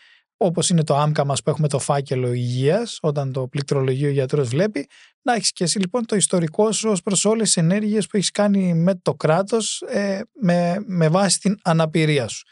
όπως 0.43 0.69
είναι 0.69 0.83
το 0.83 0.95
άμκα 0.97 1.25
μας 1.25 1.43
που 1.43 1.49
έχουμε 1.49 1.67
το 1.67 1.79
φάκελο 1.79 2.33
υγείας, 2.33 2.97
όταν 3.01 3.31
το 3.31 3.47
πληκτρολογείο 3.47 4.09
γιατρός 4.09 4.47
βλέπει, 4.47 4.87
να 5.21 5.33
έχεις 5.33 5.51
και 5.51 5.63
εσύ 5.63 5.79
λοιπόν 5.79 6.05
το 6.05 6.15
ιστορικό 6.15 6.71
σου 6.71 6.89
ως 6.89 7.01
προς 7.01 7.25
όλες 7.25 7.45
τις 7.45 7.57
ενέργειες 7.57 8.07
που 8.07 8.17
έχεις 8.17 8.31
κάνει 8.31 8.73
με 8.73 8.95
το 8.95 9.13
κράτος 9.13 9.81
ε, 9.81 10.21
με, 10.41 10.75
με 10.85 11.09
βάση 11.09 11.39
την 11.39 11.59
αναπηρία 11.63 12.27
σου. 12.27 12.43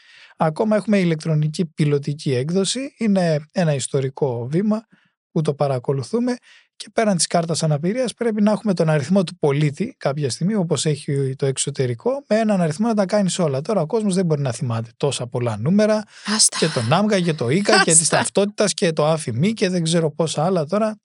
Ακόμα 0.42 0.76
έχουμε 0.76 1.00
ηλεκτρονική 1.00 1.66
πιλωτική 1.66 2.34
έκδοση, 2.34 2.96
είναι 2.98 3.46
ένα 3.52 3.74
ιστορικό 3.74 4.48
βήμα 4.48 4.88
που 5.32 5.42
το 5.42 5.54
παρακολουθούμε 5.54 6.36
και 6.80 6.90
πέραν 6.94 7.18
της 7.18 7.28
κάρτας 7.28 7.64
αναπηρίας, 7.64 8.14
πρέπει 8.14 8.42
να 8.42 8.52
έχουμε 8.52 8.74
τον 8.74 8.90
αριθμό 8.90 9.24
του 9.24 9.38
πολίτη 9.40 9.96
κάποια 9.98 10.30
στιγμή, 10.30 10.56
όπως 10.56 10.86
έχει 10.86 11.36
το 11.36 11.46
εξωτερικό, 11.46 12.24
με 12.28 12.36
έναν 12.40 12.62
αριθμό 12.62 12.88
να 12.88 12.94
τα 12.94 13.06
κάνεις 13.06 13.40
όλα. 13.40 13.62
Τώρα 13.62 13.82
ο 13.82 13.86
κόσμος 13.86 14.16
δεν 14.16 14.26
μπορεί 14.26 14.42
να 14.42 14.52
θυμάται 14.52 14.90
τόσα 14.98 15.28
πολλά 15.28 15.58
νούμερα. 15.58 16.04
Άστα. 16.36 16.58
Και 16.58 16.68
το 16.68 16.82
ΝΑΜΚΑ 16.82 17.20
και 17.20 17.34
το 17.34 17.50
ΙΚΑ 17.50 17.84
και 17.84 17.92
της 17.92 18.10
ταυτότητας 18.10 18.74
και 18.74 18.94
το 18.94 19.06
ΑΦΙΜΗ 19.06 19.54
και 19.54 19.70
δεν 19.70 19.84
ξέρω 19.84 20.12
πόσα 20.12 20.46
άλλα 20.46 20.66
τώρα. 20.66 20.98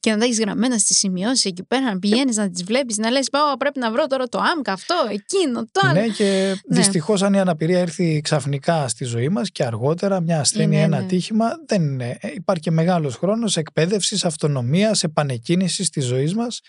Και 0.00 0.10
να 0.10 0.18
τα 0.18 0.24
έχεις 0.24 0.38
γραμμένα 0.38 0.78
στις 0.78 0.98
σημειώσεις 0.98 1.44
εκεί 1.44 1.62
πέρα, 1.62 1.92
να 1.92 1.98
πηγαίνεις 1.98 2.36
να 2.36 2.50
τις 2.50 2.64
βλέπεις, 2.64 2.96
να 2.96 3.10
λες: 3.10 3.30
Πάω, 3.30 3.56
πρέπει 3.56 3.78
να 3.78 3.92
βρω 3.92 4.06
τώρα 4.06 4.24
το 4.28 4.38
ΑΜΚΑ 4.54 4.72
αυτό, 4.72 4.94
εκείνο, 5.10 5.66
το 5.72 5.80
άλλο. 5.84 6.00
Ναι, 6.00 6.06
και 6.06 6.54
ναι. 6.66 6.76
δυστυχώς 6.76 7.22
αν 7.22 7.34
η 7.34 7.40
αναπηρία 7.40 7.78
έρθει 7.80 8.20
ξαφνικά 8.20 8.88
στη 8.88 9.04
ζωή 9.04 9.28
μας 9.28 9.50
και 9.50 9.64
αργότερα, 9.64 10.20
μια 10.20 10.40
ασθένεια, 10.40 10.78
ναι, 10.78 10.84
ένα 10.84 11.00
ναι. 11.00 11.06
τύχημα, 11.06 11.48
δεν 11.66 11.82
είναι. 11.82 12.18
Ε, 12.20 12.28
υπάρχει 12.34 12.62
και 12.62 12.70
μεγάλος 12.70 13.16
χρόνος 13.16 13.56
εκπαίδευσης, 13.56 14.24
αυτονομίας, 14.24 15.02
επανεκκίνησης 15.22 15.90
της 15.90 16.04
ζωής 16.04 16.34
μας, 16.34 16.60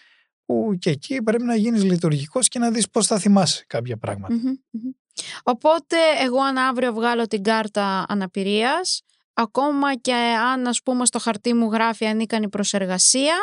που 0.45 0.75
και 0.79 0.89
εκεί 0.89 1.21
πρέπει 1.21 1.43
να 1.43 1.55
γίνεις 1.55 1.83
λειτουργικός 1.83 2.47
και 2.47 2.59
να 2.59 2.71
δεις 2.71 2.89
πώς 2.89 3.07
θα 3.07 3.19
θυμάσαι 3.19 3.63
κάποια 3.67 3.97
Οπότε, 5.43 5.97
εγώ 6.23 6.41
αν 6.41 6.57
αύριο 6.57 6.93
βγάλω 6.93 7.27
την 7.27 7.43
κάρτα 7.43 8.05
αναπηρίας, 8.07 9.01
ακόμα 9.33 9.95
και 9.95 10.13
αν 10.53 10.67
ας 10.67 10.81
πούμε 10.81 11.05
στο 11.05 11.19
χαρτί 11.19 11.53
μου 11.53 11.71
γράφει 11.71 12.05
ανίκανη 12.05 12.49
προσεργασία 12.49 13.35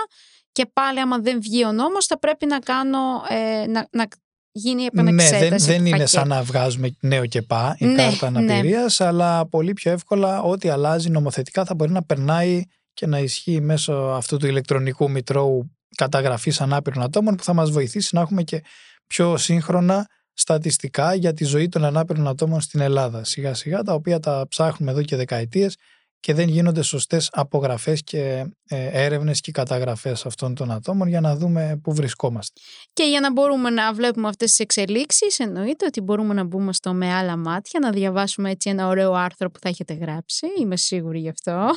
και 0.52 0.66
πάλι 0.72 1.00
άμα 1.00 1.18
δεν 1.18 1.40
βγει 1.40 1.64
ο 1.64 1.72
νόμος 1.72 2.06
θα 2.06 2.18
πρέπει 2.18 2.46
να 2.46 2.58
κάνω, 2.58 2.98
ε, 3.28 3.66
να, 3.66 3.88
να 3.90 4.06
γίνει 4.52 4.84
επανεξέταση. 4.84 5.42
Ναι, 5.42 5.48
δεν, 5.48 5.58
δεν 5.58 5.86
είναι 5.86 6.06
σαν 6.06 6.28
να 6.28 6.42
βγάζουμε 6.42 6.96
νέο 7.00 7.26
και 7.26 7.42
πά 7.42 7.76
η 7.78 7.84
ναι, 7.84 7.94
κάρτα 7.94 8.30
ναι. 8.30 8.38
αναπηρίας, 8.38 9.00
αλλά 9.00 9.46
πολύ 9.46 9.72
πιο 9.72 9.92
εύκολα 9.92 10.42
ό,τι 10.42 10.68
αλλάζει 10.68 11.10
νομοθετικά 11.10 11.64
θα 11.64 11.74
μπορεί 11.74 11.92
να 11.92 12.02
περνάει 12.02 12.62
και 13.00 13.06
να 13.06 13.18
ισχύει 13.18 13.60
μέσω 13.60 13.92
αυτού 13.92 14.36
του 14.36 14.46
ηλεκτρονικού 14.46 15.10
μητρώου 15.10 15.70
καταγραφής 15.96 16.60
ανάπηρων 16.60 17.02
ατόμων 17.02 17.36
που 17.36 17.42
θα 17.42 17.52
μας 17.52 17.70
βοηθήσει 17.70 18.14
να 18.14 18.20
έχουμε 18.20 18.42
και 18.42 18.62
πιο 19.06 19.36
σύγχρονα 19.36 20.06
στατιστικά 20.32 21.14
για 21.14 21.32
τη 21.32 21.44
ζωή 21.44 21.68
των 21.68 21.84
ανάπηρων 21.84 22.28
ατόμων 22.28 22.60
στην 22.60 22.80
Ελλάδα. 22.80 23.24
Σιγά 23.24 23.54
σιγά 23.54 23.82
τα 23.82 23.94
οποία 23.94 24.20
τα 24.20 24.46
ψάχνουμε 24.48 24.90
εδώ 24.90 25.02
και 25.02 25.16
δεκαετίες 25.16 25.76
και 26.20 26.34
δεν 26.34 26.48
γίνονται 26.48 26.82
σωστές 26.82 27.28
απογραφές 27.32 28.02
και 28.02 28.46
ε, 28.68 29.04
έρευνες 29.04 29.40
και 29.40 29.52
καταγραφές 29.52 30.26
αυτών 30.26 30.54
των 30.54 30.70
ατόμων 30.70 31.08
για 31.08 31.20
να 31.20 31.36
δούμε 31.36 31.80
πού 31.82 31.94
βρισκόμαστε. 31.94 32.60
Και 32.92 33.04
για 33.04 33.20
να 33.20 33.32
μπορούμε 33.32 33.70
να 33.70 33.92
βλέπουμε 33.92 34.28
αυτές 34.28 34.50
τις 34.50 34.58
εξελίξεις 34.58 35.38
εννοείται 35.38 35.86
ότι 35.86 36.00
μπορούμε 36.00 36.34
να 36.34 36.44
μπούμε 36.44 36.72
στο 36.72 36.92
με 36.92 37.12
άλλα 37.14 37.36
μάτια, 37.36 37.80
να 37.80 37.90
διαβάσουμε 37.90 38.50
έτσι 38.50 38.70
ένα 38.70 38.86
ωραίο 38.86 39.12
άρθρο 39.12 39.50
που 39.50 39.58
θα 39.58 39.68
έχετε 39.68 39.94
γράψει, 39.94 40.46
είμαι 40.60 40.76
σίγουρη 40.76 41.18
γι' 41.18 41.28
αυτό. 41.28 41.70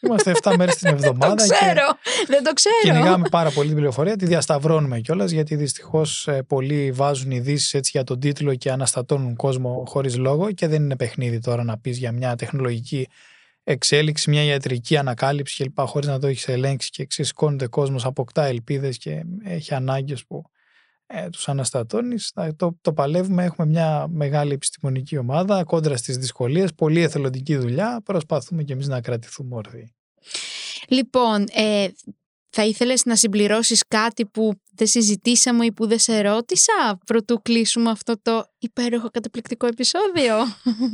Είμαστε 0.00 0.32
7 0.42 0.54
μέρες 0.56 0.76
την 0.76 0.88
εβδομάδα. 0.88 1.34
το 1.34 1.42
ξέρω, 1.52 1.86
και 2.02 2.26
δεν 2.28 2.42
το 2.42 2.52
ξέρω. 2.52 2.74
Κυνηγάμε 2.82 3.28
πάρα 3.28 3.50
πολύ 3.50 3.66
την 3.66 3.76
πληροφορία, 3.76 4.16
τη 4.16 4.26
διασταυρώνουμε 4.26 5.00
κιόλας, 5.00 5.30
γιατί 5.30 5.56
δυστυχώς 5.56 6.28
ε, 6.28 6.42
πολλοί 6.42 6.92
βάζουν 6.92 7.30
ειδήσεις 7.30 7.90
για 7.90 8.04
τον 8.04 8.20
τίτλο 8.20 8.54
και 8.54 8.70
αναστατώνουν 8.70 9.36
κόσμο 9.36 9.84
χωρίς 9.86 10.16
λόγο 10.16 10.52
και 10.52 10.66
δεν 10.66 10.82
είναι 10.82 10.96
παιχνίδι 10.96 11.38
τώρα 11.38 11.64
να 11.64 11.78
πεις 11.78 11.98
για 11.98 12.12
μια 12.12 12.36
τεχνολογική 12.36 13.08
εξέλιξη, 13.64 14.30
μια 14.30 14.42
ιατρική 14.42 14.96
ανακάλυψη 14.96 15.64
κλπ. 15.64 15.86
χωρίς 15.86 16.08
να 16.08 16.18
το 16.18 16.26
έχεις 16.26 16.48
ελέγξει 16.48 16.90
και 16.90 17.04
ξεσηκώνεται 17.04 17.66
κόσμος, 17.66 18.04
αποκτά 18.04 18.44
ελπίδες 18.44 18.98
και 18.98 19.24
έχει 19.44 19.74
ανάγκες 19.74 20.24
που 20.26 20.44
ε, 21.10 21.28
τους 21.28 21.48
αναστατώνεις. 21.48 22.32
Το, 22.56 22.78
το 22.80 22.92
παλεύουμε, 22.92 23.44
έχουμε 23.44 23.66
μια 23.66 24.06
μεγάλη 24.10 24.52
επιστημονική 24.52 25.16
ομάδα 25.16 25.64
κόντρα 25.64 25.96
στις 25.96 26.16
δυσκολίες, 26.16 26.74
πολύ 26.74 27.00
εθελοντική 27.00 27.56
δουλειά, 27.56 28.00
προσπαθούμε 28.04 28.62
και 28.62 28.72
εμείς 28.72 28.88
να 28.88 29.00
κρατηθούμε 29.00 29.54
όρθιοι. 29.54 29.92
Λοιπόν, 30.88 31.46
ε, 31.52 31.88
θα 32.50 32.64
ήθελες 32.64 33.04
να 33.04 33.16
συμπληρώσεις 33.16 33.84
κάτι 33.88 34.26
που 34.26 34.52
δεν 34.74 34.86
συζητήσαμε 34.86 35.64
ή 35.64 35.72
που 35.72 35.86
δεν 35.86 35.98
σε 35.98 36.20
ρώτησα 36.20 36.98
πρωτού 37.06 37.42
κλείσουμε 37.42 37.90
αυτό 37.90 38.20
το 38.22 38.44
υπέροχο 38.58 39.10
καταπληκτικό 39.10 39.66
επεισόδιο; 39.66 40.34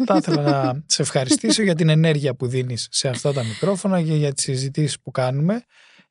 Θα 0.06 0.16
ήθελα 0.16 0.42
να 0.42 0.82
σε 0.86 1.02
ευχαριστήσω 1.02 1.62
για 1.62 1.74
την 1.74 1.88
ενέργεια 1.88 2.34
που 2.34 2.46
δίνεις 2.46 2.88
σε 2.90 3.08
αυτά 3.08 3.32
τα 3.32 3.44
μικρόφωνα 3.44 4.02
και 4.02 4.14
για 4.14 4.32
τις 4.32 4.44
συζητήσεις 4.44 5.00
που 5.00 5.10
κάνουμε 5.10 5.64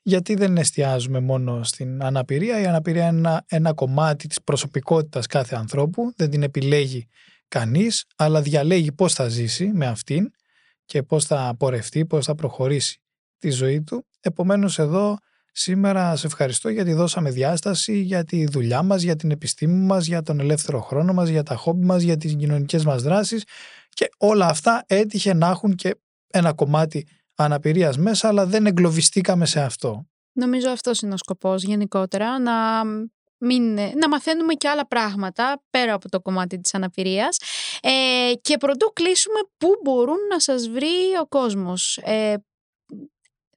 γιατί 0.03 0.35
δεν 0.35 0.57
εστιάζουμε 0.57 1.19
μόνο 1.19 1.63
στην 1.63 2.03
αναπηρία. 2.03 2.59
Η 2.59 2.65
αναπηρία 2.65 3.07
είναι 3.07 3.17
ένα, 3.17 3.43
ένα 3.47 3.73
κομμάτι 3.73 4.27
της 4.27 4.41
προσωπικότητας 4.41 5.27
κάθε 5.27 5.55
ανθρώπου, 5.55 6.13
δεν 6.15 6.29
την 6.29 6.43
επιλέγει 6.43 7.07
κανείς, 7.47 8.05
αλλά 8.15 8.41
διαλέγει 8.41 8.91
πώς 8.91 9.13
θα 9.13 9.27
ζήσει 9.27 9.71
με 9.73 9.85
αυτήν 9.85 10.31
και 10.85 11.03
πώς 11.03 11.25
θα 11.25 11.55
πορευτεί, 11.59 12.05
πώς 12.05 12.25
θα 12.25 12.35
προχωρήσει 12.35 13.01
τη 13.37 13.49
ζωή 13.49 13.81
του. 13.81 14.05
Επομένως 14.19 14.79
εδώ 14.79 15.17
σήμερα 15.51 16.15
σε 16.15 16.27
ευχαριστώ 16.27 16.69
γιατί 16.69 16.93
δώσαμε 16.93 17.31
διάσταση 17.31 17.99
για 17.99 18.23
τη 18.23 18.45
δουλειά 18.45 18.83
μας, 18.83 19.01
για 19.01 19.15
την 19.15 19.31
επιστήμη 19.31 19.85
μας, 19.85 20.05
για 20.05 20.21
τον 20.21 20.39
ελεύθερο 20.39 20.81
χρόνο 20.81 21.13
μας, 21.13 21.29
για 21.29 21.43
τα 21.43 21.55
χόμπι 21.55 21.85
μας, 21.85 22.01
για 22.01 22.17
τις 22.17 22.35
κοινωνικές 22.35 22.85
μας 22.85 23.03
δράσεις 23.03 23.43
και 23.89 24.09
όλα 24.17 24.47
αυτά 24.47 24.83
έτυχε 24.87 25.33
να 25.33 25.49
έχουν 25.49 25.75
και 25.75 25.95
ένα 26.27 26.53
κομμάτι 26.53 27.07
αναπηρίας 27.35 27.97
μέσα, 27.97 28.27
αλλά 28.27 28.45
δεν 28.45 28.65
εγκλωβιστήκαμε 28.65 29.45
σε 29.45 29.61
αυτό. 29.61 30.07
Νομίζω 30.33 30.69
αυτός 30.69 31.01
είναι 31.01 31.13
ο 31.13 31.17
σκοπός 31.17 31.63
γενικότερα, 31.63 32.39
να, 32.39 32.83
μην, 33.37 33.73
να 33.73 34.07
μαθαίνουμε 34.09 34.53
και 34.53 34.67
άλλα 34.67 34.87
πράγματα 34.87 35.63
πέρα 35.69 35.93
από 35.93 36.09
το 36.09 36.21
κομμάτι 36.21 36.59
της 36.59 36.73
αναπηρίας 36.73 37.37
ε, 37.81 38.31
και 38.41 38.57
πρωτού 38.57 38.91
κλείσουμε 38.93 39.39
πού 39.57 39.69
μπορούν 39.83 40.17
να 40.29 40.39
σας 40.39 40.69
βρει 40.69 41.17
ο 41.21 41.27
κόσμος. 41.27 41.97
Ε, 41.97 42.35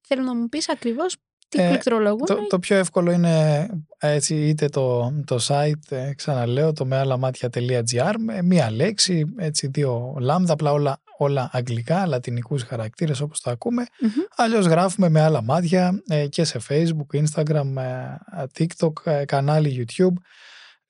θέλω 0.01 0.23
να 0.23 0.35
μου 0.35 0.49
πεις 0.49 0.69
ακριβώς 0.69 1.17
τι 1.49 1.63
ε, 1.63 1.69
πληκτρολογούν. 1.69 2.27
Το, 2.27 2.47
το, 2.49 2.59
πιο 2.59 2.77
εύκολο 2.77 3.11
είναι 3.11 3.67
έτσι, 3.99 4.35
είτε 4.35 4.69
το, 4.69 5.13
το 5.25 5.39
site, 5.49 5.91
ε, 5.97 6.15
ξαναλέω, 6.15 6.73
το 6.73 6.87
με 6.87 6.97
άλλα 6.97 7.17
μάτια.gr, 7.17 8.15
με 8.19 8.43
μία 8.43 8.71
λέξη, 8.71 9.25
έτσι, 9.39 9.67
δύο 9.67 10.17
λάμδα, 10.21 10.53
απλά 10.53 10.73
όλα 10.73 11.01
όλα 11.19 11.51
αγγλικά, 11.53 12.07
λατινικούς 12.07 12.63
χαρακτήρες 12.63 13.21
όπως 13.21 13.41
τα 13.41 13.51
ακούμε. 13.51 13.85
Mm-hmm. 13.85 14.29
Αλλιώς 14.37 14.67
γράφουμε 14.67 15.09
με 15.09 15.21
άλλα 15.21 15.43
μάτια 15.43 16.03
ε, 16.09 16.27
και 16.27 16.45
σε 16.45 16.61
Facebook, 16.69 17.23
Instagram, 17.23 17.77
ε, 17.77 18.43
TikTok, 18.59 18.93
ε, 19.05 19.25
κανάλι 19.25 19.87
YouTube, 19.89 20.15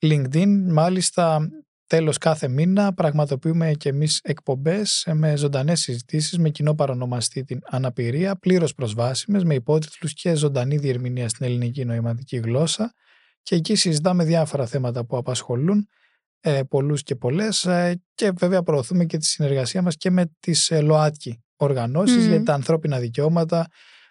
LinkedIn. 0.01 0.47
Μάλιστα 0.67 1.49
τέλος 1.87 2.17
κάθε 2.17 2.47
μήνα 2.47 2.93
πραγματοποιούμε 2.93 3.71
και 3.71 3.89
εμείς 3.89 4.19
εκπομπές 4.23 5.07
με 5.13 5.35
ζωντανές 5.37 5.79
συζητήσεις 5.79 6.37
με 6.37 6.49
κοινό 6.49 6.75
παρονομαστή 6.75 7.43
την 7.43 7.59
αναπηρία, 7.65 8.35
πλήρως 8.35 8.73
προσβάσιμες 8.73 9.43
με 9.43 9.53
υπότιτλους 9.53 10.13
και 10.13 10.35
ζωντανή 10.35 10.77
διερμηνία 10.77 11.29
στην 11.29 11.45
ελληνική 11.45 11.85
νοηματική 11.85 12.37
γλώσσα. 12.37 12.93
Και 13.41 13.55
εκεί 13.55 13.75
συζητάμε 13.75 14.23
διάφορα 14.23 14.65
θέματα 14.65 15.05
που 15.05 15.17
απασχολούν 15.17 15.87
ε, 16.39 16.63
πολλούς 16.63 17.03
και 17.03 17.15
πολλές 17.15 17.65
ε, 17.65 18.01
και 18.15 18.31
βέβαια 18.31 18.63
προωθούμε 18.63 19.05
και 19.05 19.17
τη 19.17 19.25
συνεργασία 19.25 19.81
μας 19.81 19.95
και 19.95 20.11
με 20.11 20.25
τις 20.39 20.71
ε, 20.71 20.81
ΛΟΑΤΚΙ 20.81 21.43
οργανώσεις 21.55 22.25
γιατί 22.27 22.43
τα 22.43 22.53
ανθρώπινα 22.53 22.99
δικαιώματα 22.99 23.67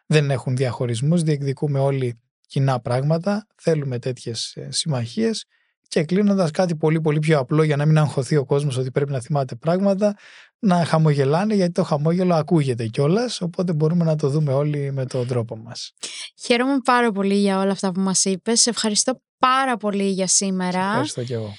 δεν 0.07 0.31
έχουν 0.31 0.57
διαχωρισμούς, 0.57 1.23
διεκδικούμε 1.23 1.79
όλοι 1.79 2.21
κοινά 2.47 2.81
πράγματα, 2.81 3.47
θέλουμε 3.57 3.99
τέτοιες 3.99 4.57
ε, 4.57 4.69
συμμαχίες 4.71 5.45
και 5.89 6.05
κλείνοντας 6.05 6.51
κάτι 6.51 6.77
πολύ 6.77 7.01
πολύ 7.01 7.19
πιο 7.19 7.39
απλό 7.39 7.63
για 7.63 7.77
να 7.77 7.87
μην 7.87 7.99
αγχωθεί 7.99 8.37
ο 8.37 8.45
κόσμος 8.45 8.77
ότι 8.77 8.91
πρέπει 8.91 9.13
να 9.13 9.21
θυμάται 9.21 9.55
πράγματα, 9.55 10.17
να 10.59 10.85
χαμογελάνε 10.85 11.55
γιατί 11.55 11.73
το 11.73 11.83
χαμόγελο 11.83 12.35
ακούγεται 12.35 12.87
κιόλας, 12.87 13.41
οπότε 13.41 13.73
μπορούμε 13.73 14.05
να 14.05 14.17
το 14.17 14.29
δούμε 14.29 14.53
όλοι 14.53 14.93
με 14.93 15.07
τον 15.07 15.27
τρόπο 15.27 15.57
μας. 15.57 15.93
Χαίρομαι 16.45 16.79
πάρα 16.85 17.13
πολύ 17.13 17.35
για 17.35 17.59
όλα 17.59 17.73
αυτά 17.73 17.93
που 17.93 18.01
μας 18.01 18.25
είπες. 18.25 18.61
Σε 18.61 18.71
ευχαριστώ 18.71 19.21
πάρα 19.39 19.77
πολύ 19.77 20.11
για 20.11 20.27
σήμερα. 20.27 20.87
ευχαριστώ 20.87 21.23
κι 21.23 21.33
εγώ. 21.33 21.55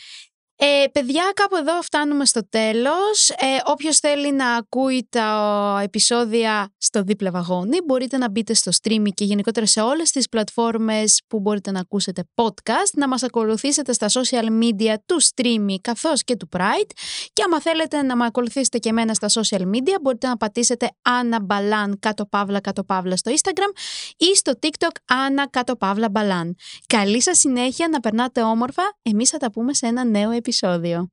Ε, 0.60 0.84
παιδιά, 0.92 1.32
κάπου 1.34 1.56
εδώ 1.56 1.82
φτάνουμε 1.82 2.26
στο 2.26 2.50
τέλος. 2.50 3.30
Ε, 3.30 3.46
όποιος 3.66 3.98
θέλει 3.98 4.34
να 4.34 4.56
ακούει 4.56 5.08
τα 5.10 5.80
επεισόδια 5.84 6.74
στο 6.78 7.02
δίπλα 7.02 7.32
βαγόνι, 7.32 7.78
μπορείτε 7.86 8.18
να 8.18 8.30
μπείτε 8.30 8.54
στο 8.54 8.72
stream 8.82 9.04
και 9.14 9.24
γενικότερα 9.26 9.66
σε 9.66 9.82
όλες 9.82 10.12
τις 10.12 10.30
πλατφόρμες 10.30 11.22
που 11.28 11.40
μπορείτε 11.40 11.72
να 11.72 11.80
ακούσετε 11.80 12.24
podcast, 12.36 12.92
να 12.96 13.08
μας 13.08 13.24
ακολουθήσετε 13.24 13.94
στα 13.94 14.08
social 14.10 14.46
media 14.62 14.96
του 15.06 15.22
stream 15.22 15.76
καθώς 15.82 16.24
και 16.24 16.36
του 16.36 16.50
Pride 16.58 16.92
και 17.34 17.44
άμα 17.46 17.62
θέλετε 17.62 18.02
να 18.02 18.16
με 18.16 18.26
ακολουθήσετε 18.26 18.78
και 18.78 18.90
εμένα 18.90 19.14
στα 19.14 19.28
social 19.30 19.62
media, 19.62 19.96
μπορείτε 20.02 20.28
να 20.28 20.38
πατήσετε 20.38 20.90
Anna 21.02 21.38
Balan 21.54 21.92
κάτω 22.00 22.26
παύλα 22.26 22.62
κάτω 22.62 22.84
παύλα 22.84 23.18
στο 23.18 23.32
Instagram 23.32 23.78
ή 24.18 24.36
στο 24.36 24.54
TikTok 24.62 25.14
Anna 25.14 25.46
κάτω 25.50 25.76
παύλα 25.76 26.08
Balan. 26.14 26.50
Καλή 26.88 27.22
σας 27.22 27.38
συνέχεια, 27.38 27.88
να 27.88 28.00
περνάτε 28.00 28.42
όμορφα. 28.42 28.84
Εμείς 29.02 29.30
θα 29.30 29.38
τα 29.38 29.52
πούμε 29.52 29.74
σε 29.74 29.86
ένα 29.86 30.04
νέο 30.04 30.30
επεισόδιο. 30.30 30.46
episodio. 30.48 31.10